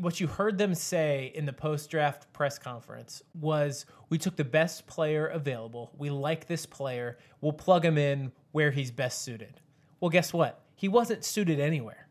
[0.00, 4.44] what you heard them say in the post draft press conference was we took the
[4.44, 5.92] best player available.
[5.96, 7.18] We like this player.
[7.40, 9.60] We'll plug him in where he's best suited.
[10.00, 10.62] Well, guess what?
[10.74, 12.08] He wasn't suited anywhere,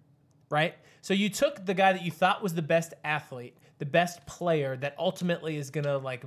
[0.49, 0.73] right?
[1.01, 4.75] So you took the guy that you thought was the best athlete, the best player
[4.77, 6.23] that ultimately is going to like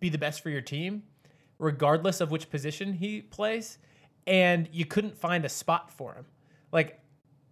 [0.00, 1.04] be the best for your team,
[1.58, 3.78] regardless of which position he plays,
[4.26, 6.26] and you couldn't find a spot for him.
[6.72, 7.00] Like,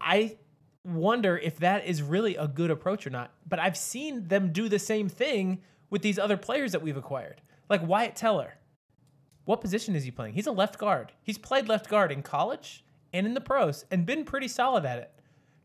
[0.00, 0.36] I
[0.84, 3.32] wonder if that is really a good approach or not.
[3.48, 7.40] But I've seen them do the same thing with these other players that we've acquired,
[7.68, 8.54] like Wyatt Teller.
[9.44, 10.34] What position is he playing?
[10.34, 11.12] He's a left guard.
[11.22, 14.98] He's played left guard in college and in the pros and been pretty solid at
[14.98, 15.10] it.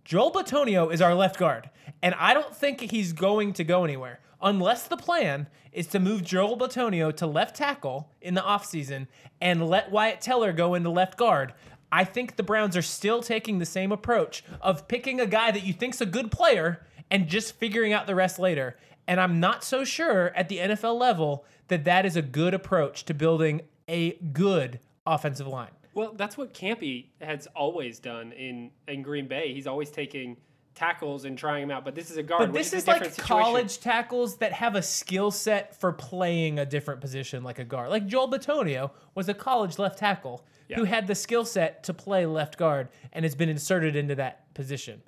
[0.03, 1.69] Joel Bitonio is our left guard,
[2.01, 6.23] and I don't think he's going to go anywhere unless the plan is to move
[6.23, 9.07] Joel Bitonio to left tackle in the offseason
[9.39, 11.53] and let Wyatt Teller go into left guard.
[11.91, 15.63] I think the Browns are still taking the same approach of picking a guy that
[15.63, 18.77] you think's a good player and just figuring out the rest later.
[19.07, 23.05] And I'm not so sure at the NFL level that that is a good approach
[23.05, 25.71] to building a good offensive line.
[25.95, 29.53] Well, that's what Campy has always done in in Green Bay.
[29.53, 30.37] He's always taking
[30.79, 31.83] tackles and trying them out.
[31.83, 32.39] But this is a guard.
[32.39, 33.23] But this a is like situation.
[33.23, 37.89] college tackles that have a skill set for playing a different position, like a guard.
[37.89, 42.25] Like Joel Bitonio was a college left tackle who had the skill set to play
[42.25, 45.01] left guard and has been inserted into that position.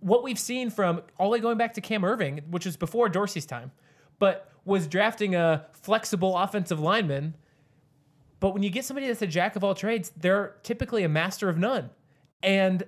[0.00, 3.08] What we've seen from all the way going back to Cam Erving, which was before
[3.08, 3.72] Dorsey's time,
[4.18, 7.34] but was drafting a flexible offensive lineman.
[8.40, 11.48] But when you get somebody that's a jack of all trades, they're typically a master
[11.48, 11.90] of none.
[12.42, 12.84] And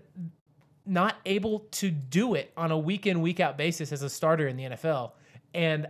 [0.86, 4.48] not able to do it on a week in, week out basis as a starter
[4.48, 5.12] in the NFL.
[5.54, 5.88] And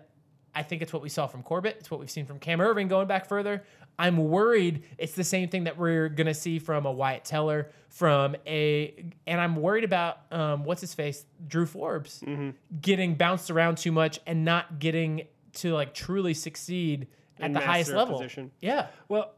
[0.54, 1.76] I think it's what we saw from Corbett.
[1.80, 3.62] It's what we've seen from Cam Erving going back further.
[3.98, 7.70] I'm worried it's the same thing that we're going to see from a Wyatt Teller,
[7.90, 8.94] from a,
[9.26, 12.22] and I'm worried about um, what's his face, Drew Forbes,
[12.80, 17.60] getting bounced around too much and not getting to like truly succeed at And the
[17.60, 18.18] highest level.
[18.18, 18.50] position.
[18.60, 18.86] Yeah.
[19.08, 19.34] Well,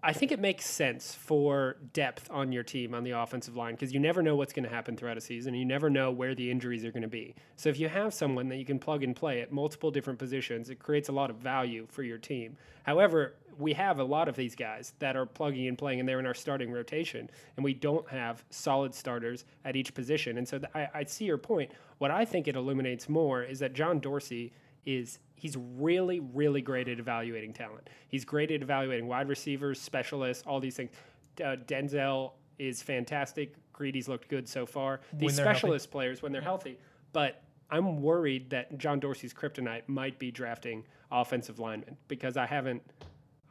[0.00, 3.92] I think it makes sense for depth on your team on the offensive line because
[3.92, 5.54] you never know what's going to happen throughout a season.
[5.54, 7.34] You never know where the injuries are going to be.
[7.56, 10.70] So if you have someone that you can plug and play at multiple different positions,
[10.70, 12.56] it creates a lot of value for your team.
[12.84, 16.20] However, we have a lot of these guys that are plugging and playing, and they're
[16.20, 20.38] in our starting rotation, and we don't have solid starters at each position.
[20.38, 21.72] And so th- I, I see your point.
[21.98, 24.52] What I think it illuminates more is that John Dorsey
[24.86, 27.88] is he's really, really great at evaluating talent.
[28.08, 30.90] He's great at evaluating wide receivers, specialists, all these things.
[31.40, 33.54] Uh, Denzel is fantastic.
[33.72, 35.00] Greedy's looked good so far.
[35.12, 35.58] These they're healthy.
[35.58, 36.78] specialist players when they're healthy,
[37.12, 42.82] but I'm worried that John Dorsey's kryptonite might be drafting offensive linemen because I haven't.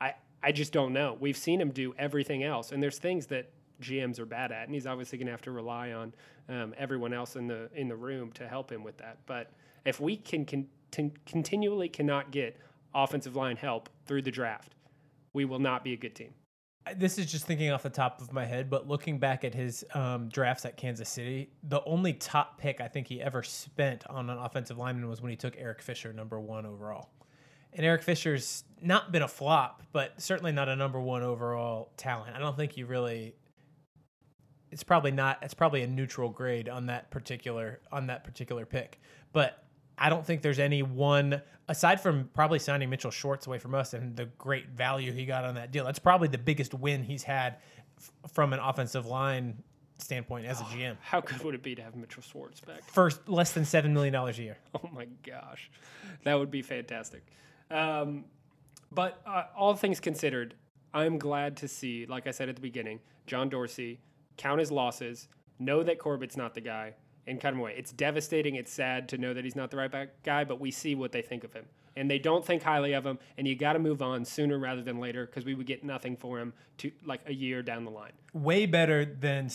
[0.02, 1.16] I I just don't know.
[1.20, 4.74] We've seen him do everything else, and there's things that GMs are bad at, and
[4.74, 6.14] he's obviously going to have to rely on
[6.50, 9.20] um, everyone else in the in the room to help him with that.
[9.26, 9.52] But
[9.86, 12.58] if we can con- con- continually cannot get
[12.94, 14.76] offensive line help through the draft,
[15.34, 16.34] we will not be a good team.
[16.96, 19.84] this is just thinking off the top of my head, but looking back at his
[19.94, 24.30] um, drafts at Kansas City, the only top pick I think he ever spent on
[24.30, 27.10] an offensive lineman was when he took Eric Fisher, number one overall.
[27.74, 32.36] And Eric Fisher's not been a flop, but certainly not a number one overall talent.
[32.36, 33.36] I don't think you really.
[34.72, 35.40] It's probably not.
[35.42, 39.00] It's probably a neutral grade on that particular on that particular pick,
[39.34, 39.67] but
[39.98, 43.94] I don't think there's any one aside from probably signing Mitchell Schwartz away from us
[43.94, 45.86] and the great value he got on that deal.
[45.86, 47.58] That's probably the biggest win he's had
[47.98, 49.64] f- from an offensive line
[49.98, 50.96] standpoint as a GM.
[51.02, 52.84] How good would it be to have Mitchell Schwartz back?
[52.86, 54.58] First, less than seven million dollars a year.
[54.84, 55.70] Oh my gosh,
[56.24, 57.26] that would be fantastic.
[57.72, 58.26] Um,
[58.92, 60.54] but uh, all things considered,
[60.94, 64.00] I'm glad to see, like I said at the beginning, John Dorsey
[64.38, 65.28] count his losses,
[65.60, 66.94] know that Corbett's not the guy,
[67.28, 67.76] and cut him away.
[67.78, 68.56] It's devastating.
[68.56, 71.12] It's sad to know that he's not the right back guy, but we see what
[71.12, 71.66] they think of him.
[71.96, 74.84] And they don't think highly of him, and you got to move on sooner rather
[74.84, 77.92] than later because we would get nothing for him to like a year down the
[77.92, 78.12] line.
[78.34, 79.50] Way better than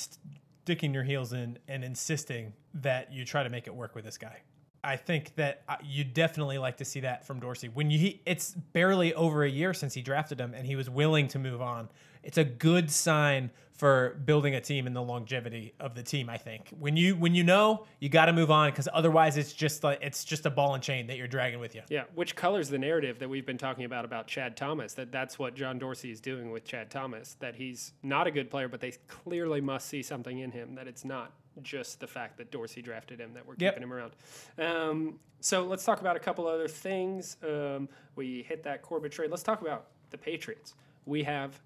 [0.65, 4.19] sticking your heels in and insisting that you try to make it work with this
[4.19, 4.43] guy.
[4.85, 7.69] I think that uh, you definitely like to see that from Dorsey.
[7.69, 10.91] When you, he, it's barely over a year since he drafted him, and he was
[10.91, 11.89] willing to move on.
[12.23, 16.31] It's a good sign for building a team and the longevity of the team.
[16.31, 19.53] I think when you when you know you got to move on because otherwise it's
[19.53, 21.83] just like it's just a ball and chain that you're dragging with you.
[21.89, 24.95] Yeah, which colors the narrative that we've been talking about about Chad Thomas.
[24.95, 27.35] That that's what John Dorsey is doing with Chad Thomas.
[27.41, 30.77] That he's not a good player, but they clearly must see something in him.
[30.77, 33.75] That it's not just the fact that Dorsey drafted him that we're Yep.
[33.75, 34.13] keeping him around.
[34.59, 37.37] Um, so let's talk about a couple other things.
[37.43, 39.31] Um, we hit that Corbett trade.
[39.31, 40.75] Let's talk about the Patriots.
[41.05, 41.61] We have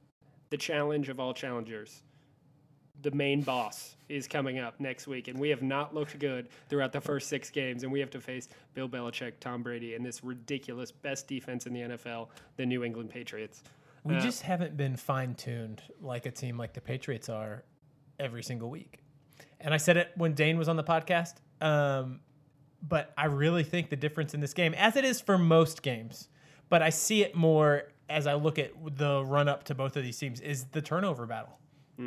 [0.50, 2.02] the challenge of all challengers.
[3.02, 6.92] The main boss is coming up next week, and we have not looked good throughout
[6.92, 7.82] the first six games.
[7.82, 11.74] And we have to face Bill Belichick, Tom Brady, and this ridiculous best defense in
[11.74, 13.62] the NFL, the New England Patriots.
[14.02, 17.64] We Uh, just haven't been fine tuned like a team like the Patriots are
[18.18, 19.00] every single week.
[19.60, 21.34] And I said it when Dane was on the podcast.
[21.60, 22.20] Um,
[22.82, 26.28] but I really think the difference in this game, as it is for most games,
[26.68, 30.02] but I see it more as I look at the run up to both of
[30.02, 31.58] these teams, is the turnover battle.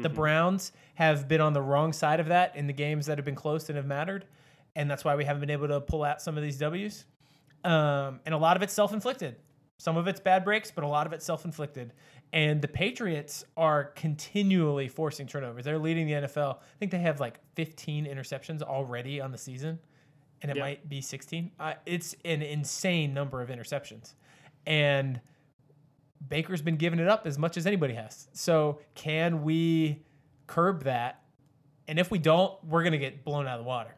[0.03, 3.25] The Browns have been on the wrong side of that in the games that have
[3.25, 4.25] been close and have mattered.
[4.75, 7.05] And that's why we haven't been able to pull out some of these W's.
[7.63, 9.37] Um, and a lot of it's self inflicted.
[9.77, 11.93] Some of it's bad breaks, but a lot of it's self inflicted.
[12.31, 15.65] And the Patriots are continually forcing turnovers.
[15.65, 16.57] They're leading the NFL.
[16.57, 19.79] I think they have like 15 interceptions already on the season,
[20.41, 21.51] and it might be 16.
[21.59, 24.13] Uh, it's an insane number of interceptions.
[24.67, 25.19] And
[26.27, 28.27] Baker's been giving it up as much as anybody has.
[28.33, 30.03] So, can we
[30.47, 31.23] curb that?
[31.87, 33.95] And if we don't, we're to get blown out of the water.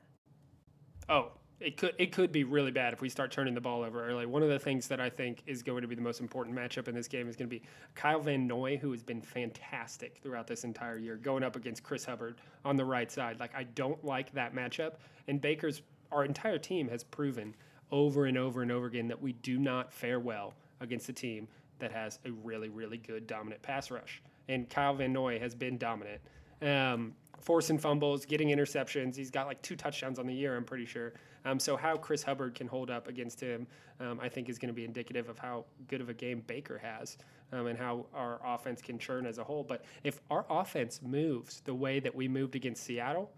[1.10, 4.04] Oh, it could it could be really bad if we start turning the ball over
[4.08, 4.26] early.
[4.26, 6.88] One of the things that I think is going to be the most important matchup
[6.88, 7.62] in this game is going to be
[7.94, 12.04] Kyle Van Noy, who has been fantastic throughout this entire year, going up against Chris
[12.04, 13.40] Hubbard on the right side.
[13.40, 14.94] Like I don't like that matchup.
[15.28, 17.56] And Baker's our entire team has proven
[17.92, 21.48] over and over and over again that we do not fare well against a team
[21.82, 24.22] that has a really really good dominant pass rush.
[24.48, 26.22] And Kyle Van Noy has been dominant.
[26.62, 29.16] Um, forcing fumbles, getting interceptions.
[29.16, 31.14] He's got like two touchdowns on the year, I'm pretty sure.
[31.44, 33.66] Um, so how Chris Hubbard can hold up against him,
[34.00, 36.78] um, I think, is going to be indicative of how good of a game Baker
[36.78, 37.18] has
[37.52, 39.64] um, and how our offense can churn as a whole.
[39.64, 43.32] But if our offense moves the way that we moved against Seattle,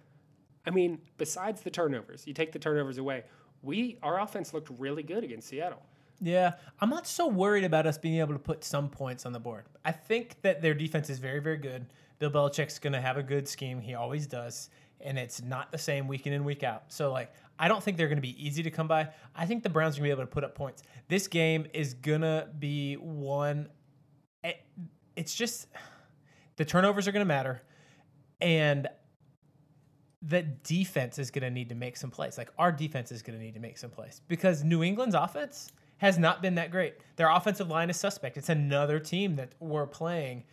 [0.66, 3.24] I mean, besides the turnovers, you take the turnovers away,
[3.62, 5.82] we our offense looked really good against Seattle.
[6.24, 9.40] Yeah, I'm not so worried about us being able to put some points on the
[9.40, 9.66] board.
[9.84, 11.88] I think that their defense is very, very good.
[12.20, 13.82] Bill Belichick's going to have a good scheme.
[13.82, 14.70] He always does.
[15.02, 16.84] And it's not the same week in and week out.
[16.88, 19.10] So, like, I don't think they're going to be easy to come by.
[19.36, 20.84] I think the Browns are going to be able to put up points.
[21.10, 23.68] This game is going to be one.
[24.46, 24.64] it-
[25.18, 25.68] It's just
[26.56, 27.62] the turnovers are going to matter.
[28.40, 28.88] And
[30.22, 32.38] the defense is going to need to make some plays.
[32.38, 35.70] Like our defense is going to need to make some plays because New England's offense
[35.98, 36.96] has not been that great.
[37.16, 38.38] Their offensive line is suspect.
[38.38, 40.44] It's another team that we're playing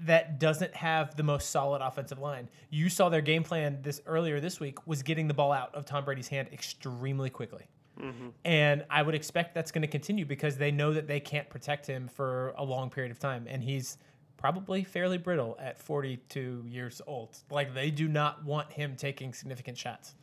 [0.00, 2.48] that doesn't have the most solid offensive line.
[2.70, 5.84] You saw their game plan this earlier this week was getting the ball out of
[5.84, 7.68] Tom Brady's hand extremely quickly.
[8.00, 8.28] Mm-hmm.
[8.44, 11.86] And I would expect that's going to continue because they know that they can't protect
[11.86, 13.46] him for a long period of time.
[13.48, 13.98] And he's
[14.36, 17.36] probably fairly brittle at 42 years old.
[17.50, 20.14] Like they do not want him taking significant shots.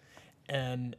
[0.47, 0.95] And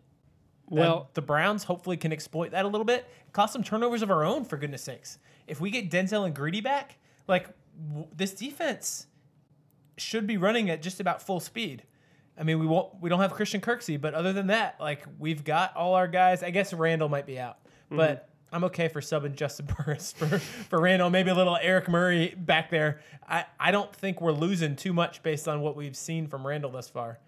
[0.69, 3.09] Well- the Browns hopefully can exploit that a little bit.
[3.33, 5.19] Cost some turnovers of our own, for goodness sakes.
[5.47, 6.99] If we get Denzel and Greedy back,
[7.29, 7.49] like
[7.89, 9.07] w- this defense
[9.97, 11.85] should be running at just about full speed.
[12.39, 15.45] I mean, we won't, we don't have Christian Kirksey, but other than that, like we've
[15.45, 16.43] got all our guys.
[16.43, 17.97] I guess Randall might be out, mm-hmm.
[17.97, 21.11] but I'm okay for subbing Justin Burris for, for Randall.
[21.11, 23.01] Maybe a little Eric Murray back there.
[23.29, 26.71] I, I don't think we're losing too much based on what we've seen from Randall
[26.71, 27.19] thus far.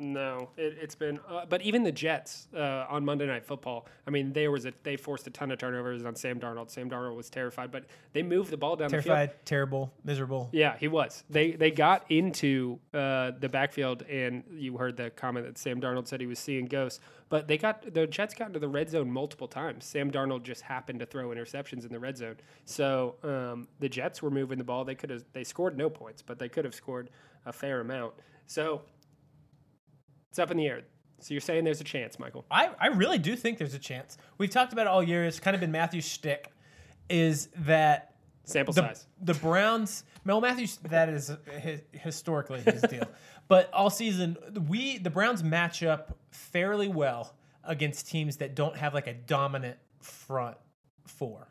[0.00, 1.18] No, it, it's been.
[1.28, 3.86] Uh, but even the Jets uh, on Monday Night Football.
[4.06, 6.70] I mean, they was a, they forced a ton of turnovers on Sam Darnold.
[6.70, 9.06] Sam Darnold was terrified, but they moved the ball down the field.
[9.06, 10.50] Terrified, terrible, miserable.
[10.52, 11.24] Yeah, he was.
[11.28, 16.06] They they got into uh, the backfield, and you heard the comment that Sam Darnold
[16.06, 17.00] said he was seeing ghosts.
[17.28, 19.84] But they got the Jets got into the red zone multiple times.
[19.84, 22.36] Sam Darnold just happened to throw interceptions in the red zone.
[22.66, 24.84] So um, the Jets were moving the ball.
[24.84, 27.10] They could have they scored no points, but they could have scored
[27.44, 28.14] a fair amount.
[28.46, 28.82] So
[30.30, 30.82] it's up in the air.
[31.20, 32.44] So you're saying there's a chance, Michael?
[32.50, 34.18] I, I really do think there's a chance.
[34.38, 35.24] We've talked about it all year.
[35.24, 36.52] It's kind of been Matthew's shtick,
[37.08, 38.14] is that
[38.44, 39.06] Sample the, size.
[39.20, 43.08] the Browns, Mel Matthews, that is hi- historically his deal.
[43.48, 44.36] But all season,
[44.68, 49.78] we the Browns match up fairly well against teams that don't have like a dominant
[50.00, 50.56] front
[51.06, 51.48] four.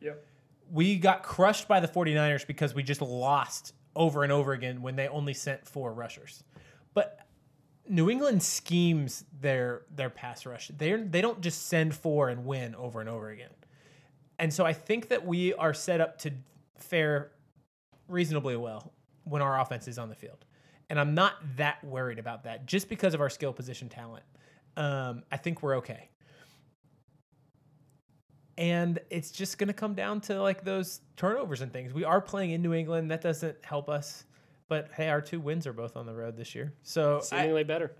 [0.00, 0.24] Yep.
[0.70, 4.94] We got crushed by the 49ers because we just lost over and over again when
[4.94, 6.44] they only sent four rushers.
[6.94, 7.18] But
[7.90, 10.68] New England schemes their their pass rush.
[10.68, 13.50] They they don't just send four and win over and over again.
[14.38, 16.30] And so I think that we are set up to
[16.78, 17.32] fare
[18.08, 18.92] reasonably well
[19.24, 20.44] when our offense is on the field.
[20.88, 24.24] And I'm not that worried about that just because of our skill position talent.
[24.76, 26.08] Um, I think we're okay.
[28.56, 31.92] And it's just going to come down to like those turnovers and things.
[31.92, 33.10] We are playing in New England.
[33.10, 34.24] That doesn't help us.
[34.70, 36.72] But hey, our two wins are both on the road this year.
[36.84, 37.90] So I, Seemingly better.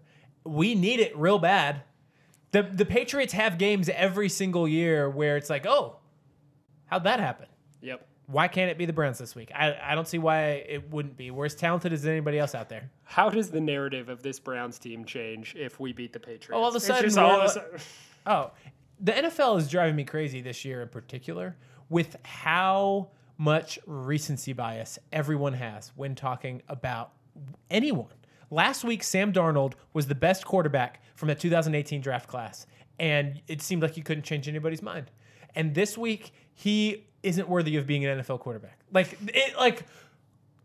[0.45, 1.83] we need it real bad.
[2.53, 5.97] The the Patriots have games every single year where it's like, oh,
[6.87, 7.47] how'd that happen?
[7.83, 8.07] Yep.
[8.27, 9.51] Why can't it be the Browns this week?
[9.53, 11.33] I, I don't see why it wouldn't be.
[11.33, 12.89] We're as talented as anybody else out there.
[13.03, 16.53] How does the narrative of this Browns team change if we beat the Patriots?
[16.53, 17.81] all of a sudden all of a sudden.
[18.27, 18.53] Oh,
[19.01, 21.57] the NFL is driving me crazy this year in particular
[21.89, 23.09] with how
[23.41, 27.13] much recency bias everyone has when talking about
[27.71, 28.13] anyone.
[28.51, 32.67] Last week, Sam Darnold was the best quarterback from the 2018 draft class,
[32.99, 35.11] and it seemed like you couldn't change anybody's mind.
[35.55, 38.79] And this week, he isn't worthy of being an NFL quarterback.
[38.93, 39.85] Like it, like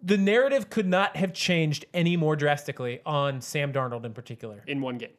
[0.02, 4.82] the narrative could not have changed any more drastically on Sam Darnold in particular in
[4.82, 5.12] one game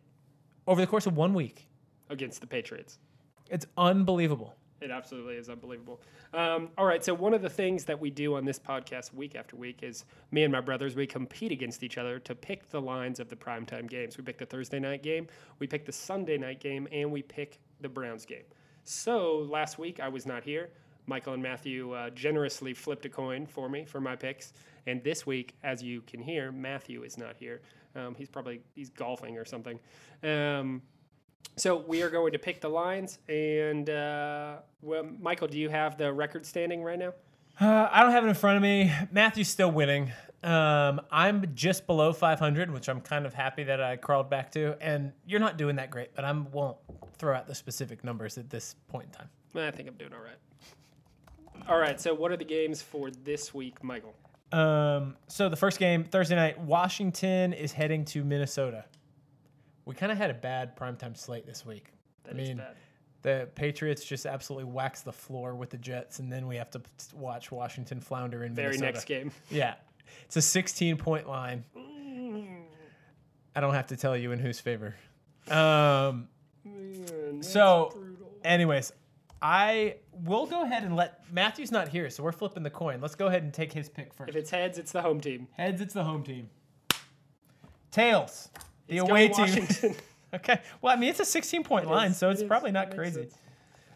[0.67, 1.67] over the course of one week.
[2.11, 2.99] against the Patriots.
[3.49, 4.57] It's unbelievable.
[4.81, 6.01] It absolutely is unbelievable.
[6.35, 9.35] Um, all right, so one of the things that we do on this podcast week
[9.35, 12.81] after week is me and my brothers we compete against each other to pick the
[12.81, 14.19] lines of the primetime games.
[14.19, 17.59] We pick the Thursday night game, we pick the Sunday night game, and we pick
[17.81, 18.45] the Browns game.
[18.85, 20.69] So last week I was not here.
[21.07, 24.53] Michael and Matthew uh, generously flipped a coin for me for my picks,
[24.87, 27.63] and this week, as you can hear, Matthew is not here.
[27.95, 29.79] Um, he's probably he's golfing or something.
[30.23, 30.83] Um,
[31.57, 35.97] so we are going to pick the lines, and uh, well, Michael, do you have
[35.97, 37.15] the record standing right now?
[37.61, 38.93] Uh, I don't have it in front of me.
[39.11, 40.13] Matthew's still winning.
[40.43, 44.77] Um, I'm just below 500, which I'm kind of happy that I crawled back to.
[44.81, 46.77] And you're not doing that great, but I won't
[47.19, 49.29] throw out the specific numbers at this point in time.
[49.57, 51.67] I think I'm doing all right.
[51.69, 51.99] All right.
[52.01, 54.15] So what are the games for this week, Michael?
[54.53, 58.85] Um, so the first game Thursday night, Washington is heading to Minnesota.
[59.87, 61.93] We kind of had a bad primetime slate this week.
[62.25, 62.77] That I is mean, bad.
[63.23, 66.83] the Patriots just absolutely wax the floor with the Jets, and then we have to
[67.15, 68.93] watch Washington flounder in Very Minnesota.
[68.93, 69.31] next game.
[69.51, 69.75] Yeah.
[70.27, 71.65] It's a 16 point line.
[73.55, 74.95] I don't have to tell you in whose favor.
[75.49, 76.29] Um,
[77.41, 77.97] so,
[78.45, 78.93] anyways,
[79.41, 83.01] I will go ahead and let Matthew's not here, so we're flipping the coin.
[83.01, 84.31] Let's go ahead and take his pick first.
[84.31, 85.47] If it's heads, it's the home team.
[85.53, 86.51] Heads, it's the home team.
[87.91, 88.51] Tails,
[88.89, 89.39] the It's away team.
[89.39, 89.95] Washington.
[90.35, 90.61] okay.
[90.83, 92.75] Well, I mean, it's a 16 point It line, is, so it's is, probably it
[92.75, 93.21] not makes crazy.
[93.23, 93.35] sense.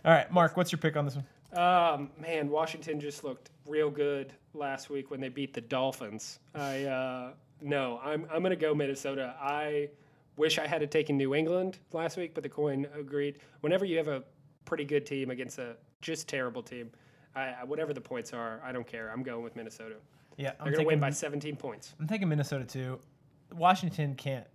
[0.05, 1.24] All right, Mark, what's your pick on this one?
[1.53, 6.38] Um, man, Washington just looked real good last week when they beat the Dolphins.
[6.55, 9.34] I uh, no, I'm I'm gonna go Minnesota.
[9.41, 9.88] I
[10.36, 13.41] wish I had taken New England last week, but the coin agreed.
[13.62, 14.22] Whenever you have a
[14.64, 16.91] pretty good team against a just terrible team,
[17.34, 19.11] I, I- whatever the points are, I don't care.
[19.11, 19.97] I'm going with Minnesota.
[20.36, 21.95] Yeah, They're gonna win by 17 points.
[22.01, 22.99] I'm taking Minnesota too.
[23.55, 24.47] Washington can't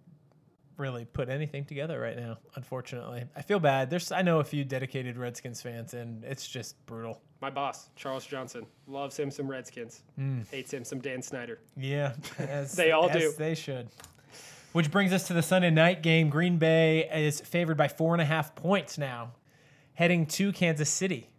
[0.78, 2.38] really put anything together right now.
[2.56, 3.90] Unfortunately, I feel bad.
[3.90, 7.22] There's I know a few dedicated Redskins fans, and it's just brutal.
[7.42, 10.02] My boss, Charles Johnson, loves him some Redskins.
[10.52, 11.60] Hates him some Dan Snyder.
[11.78, 13.34] Yeah, as, They all as do.
[13.38, 13.88] They should.
[14.72, 16.30] Which brings us to the Sunday night game.
[16.30, 19.32] Green Bay is favored by four and a half points now,
[19.94, 21.30] heading to Kansas City.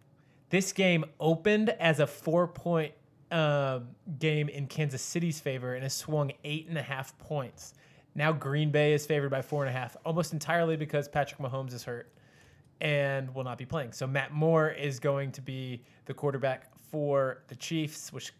[0.49, 2.93] This game opened as a four point
[3.31, 7.73] um, game in Kansas City's favor and has swung eight and a half points.
[8.17, 11.71] Now Green Bay is favored by four and a half, almost entirely because Patrick Mahomes
[11.71, 12.11] is hurt
[12.81, 13.93] and will not be playing.
[13.93, 18.33] So Matt Moore is going to be the quarterback for the Chiefs, which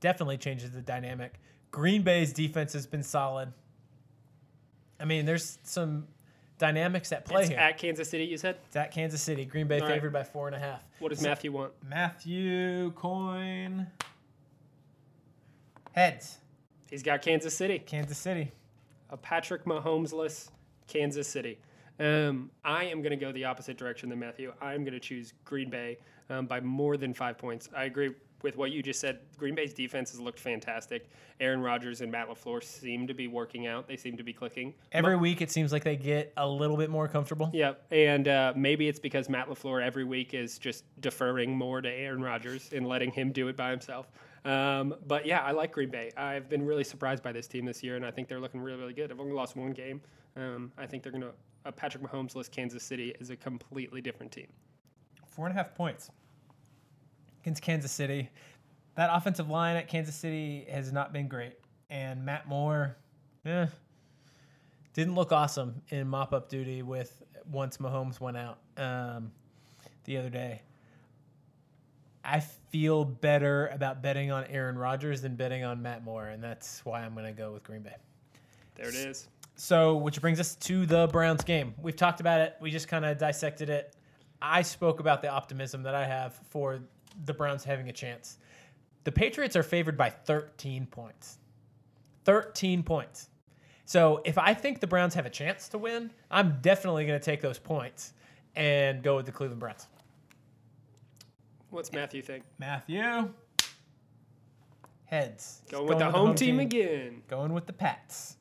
[0.00, 1.34] definitely changes the dynamic.
[1.70, 3.52] Green Bay's defense has been solid.
[4.98, 6.08] I mean, there's some
[6.58, 7.58] dynamics at play It's here.
[7.58, 8.56] at Kansas City, you said?
[8.66, 9.44] It's at Kansas City.
[9.44, 9.94] Green Bay All right.
[9.94, 10.82] favored by four and a half.
[10.98, 11.72] What does Matthew want?
[11.88, 13.86] Matthew Coin.
[15.92, 16.38] Heads.
[16.90, 17.78] He's got Kansas City.
[17.78, 18.50] Kansas City.
[19.12, 20.50] A Patrick Mahomes-less
[20.88, 21.58] Kansas City.
[22.00, 24.52] Um, I am going to go the opposite direction than Matthew.
[24.60, 25.98] I'm going to choose Green Bay
[26.30, 27.68] um, by more than five points.
[27.76, 29.20] I agree with what you just said.
[29.36, 31.10] Green Bay's defense has looked fantastic.
[31.38, 33.86] Aaron Rodgers and Matt LaFleur seem to be working out.
[33.86, 34.74] They seem to be clicking.
[34.90, 37.50] Every week it seems like they get a little bit more comfortable.
[37.52, 41.88] Yeah, and uh, maybe it's because Matt LaFleur every week is just deferring more to
[41.88, 44.10] Aaron Rodgers and letting him do it by himself.
[44.44, 46.10] Um, but yeah, I like Green Bay.
[46.16, 48.78] I've been really surprised by this team this year, and I think they're looking really,
[48.78, 49.12] really good.
[49.12, 50.00] I've only lost one game.
[50.36, 51.32] Um, I think they're going to.
[51.64, 54.48] Uh, Patrick Mahomes list Kansas City is a completely different team.
[55.26, 56.10] Four and a half points
[57.42, 58.28] against Kansas City.
[58.96, 61.54] That offensive line at Kansas City has not been great.
[61.88, 62.96] And Matt Moore,
[63.46, 63.66] eh,
[64.92, 69.32] didn't look awesome in mop up duty with once Mahomes went out um,
[70.04, 70.62] the other day.
[72.24, 76.84] I feel better about betting on Aaron Rodgers than betting on Matt Moore, and that's
[76.84, 77.96] why I'm going to go with Green Bay.
[78.76, 79.28] There it is.
[79.56, 81.74] So, which brings us to the Browns game.
[81.80, 82.56] We've talked about it.
[82.60, 83.94] We just kind of dissected it.
[84.40, 86.80] I spoke about the optimism that I have for
[87.26, 88.38] the Browns having a chance.
[89.04, 91.38] The Patriots are favored by 13 points.
[92.24, 93.28] 13 points.
[93.84, 97.24] So, if I think the Browns have a chance to win, I'm definitely going to
[97.24, 98.14] take those points
[98.56, 99.86] and go with the Cleveland Browns.
[101.72, 102.44] What's Matthew think?
[102.58, 103.30] Matthew.
[105.06, 105.62] Heads.
[105.70, 107.22] Going with the home, team, again.
[107.28, 108.36] Going with the Pats.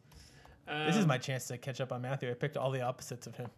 [0.67, 2.29] This is Um, my chance to catch up on Matthew.
[2.29, 3.49] I picked all the opposites of him.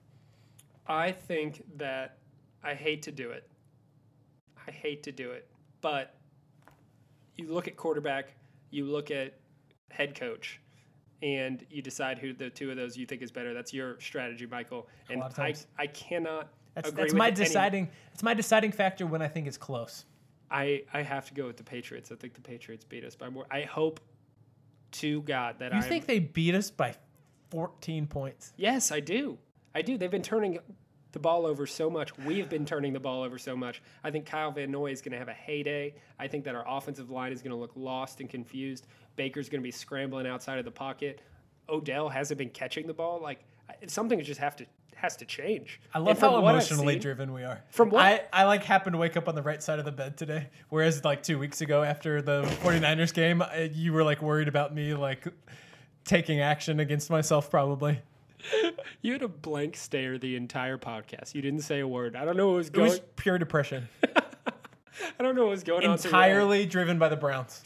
[0.86, 2.20] I think that
[2.64, 3.50] I hate to do it.
[4.68, 5.50] I hate to do it.
[5.82, 6.16] But
[7.36, 8.36] you look at quarterback,
[8.70, 9.34] you look at
[9.90, 10.60] head coach,
[11.24, 13.56] and you decide who the two of those you think is better.
[13.56, 14.88] That's your strategy, Michael.
[15.10, 15.56] And lot of I.
[15.80, 17.90] I cannot That's, that's my deciding.
[18.14, 20.06] It's my deciding factor when I think it's close.
[20.50, 22.12] I, I have to go with the Patriots.
[22.12, 23.46] I think the Patriots beat us by more.
[23.50, 24.00] I hope
[24.94, 26.96] to God that You I think they beat us by
[27.50, 28.54] 14 points?
[28.56, 29.38] Yes, I do.
[29.74, 29.98] I do.
[29.98, 30.60] They've been turning
[31.12, 32.16] the ball over so much.
[32.20, 33.82] We've been turning the ball over so much.
[34.04, 35.96] I think Kyle Van Noy is going to have a heyday.
[36.20, 38.88] I think that our offensive line is going to look lost and confused.
[39.16, 41.22] Baker's going to be scrambling outside of the pocket.
[41.70, 43.20] Odell hasn't been catching the ball.
[43.22, 43.44] Like
[43.88, 44.66] something just have to
[45.04, 45.82] has to change.
[45.94, 47.62] I love from how emotionally seen- driven we are.
[47.70, 49.92] From what- I, I like happened to wake up on the right side of the
[49.92, 54.22] bed today, whereas like two weeks ago after the 49ers game, I, you were like
[54.22, 55.28] worried about me like
[56.06, 58.00] taking action against myself probably.
[59.02, 61.36] You had a blank stare the entire podcast.
[61.36, 62.16] You didn't say a word.
[62.16, 62.88] I don't know what was going.
[62.88, 65.98] It was pure depression, I don't know what was going on.
[65.98, 67.62] through your entirely driven by the Browns.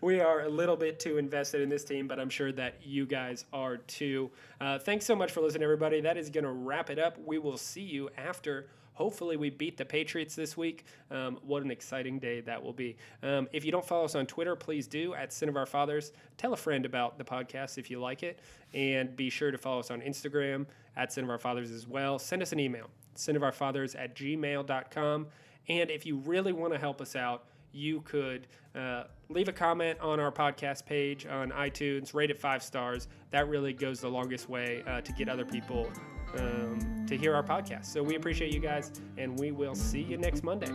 [0.00, 3.06] We are a little bit too invested in this team, but I'm sure that you
[3.06, 4.30] guys are too.
[4.60, 6.00] Uh, thanks so much for listening, everybody.
[6.00, 7.18] That is going to wrap it up.
[7.24, 8.68] We will see you after.
[8.94, 10.84] Hopefully, we beat the Patriots this week.
[11.10, 12.96] Um, what an exciting day that will be.
[13.22, 16.12] Um, if you don't follow us on Twitter, please do at Sin of Our Fathers.
[16.36, 18.40] Tell a friend about the podcast if you like it.
[18.74, 22.18] And be sure to follow us on Instagram at Sin of Our Fathers as well.
[22.18, 25.26] Send us an email, sinofourfathers at gmail.com.
[25.68, 29.98] And if you really want to help us out, you could uh, leave a comment
[30.00, 33.08] on our podcast page on iTunes, rate it five stars.
[33.30, 35.90] That really goes the longest way uh, to get other people
[36.38, 37.86] um, to hear our podcast.
[37.86, 40.70] So we appreciate you guys, and we will see you next Monday.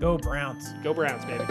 [0.00, 0.64] Go Browns.
[0.82, 1.44] Go Browns, baby.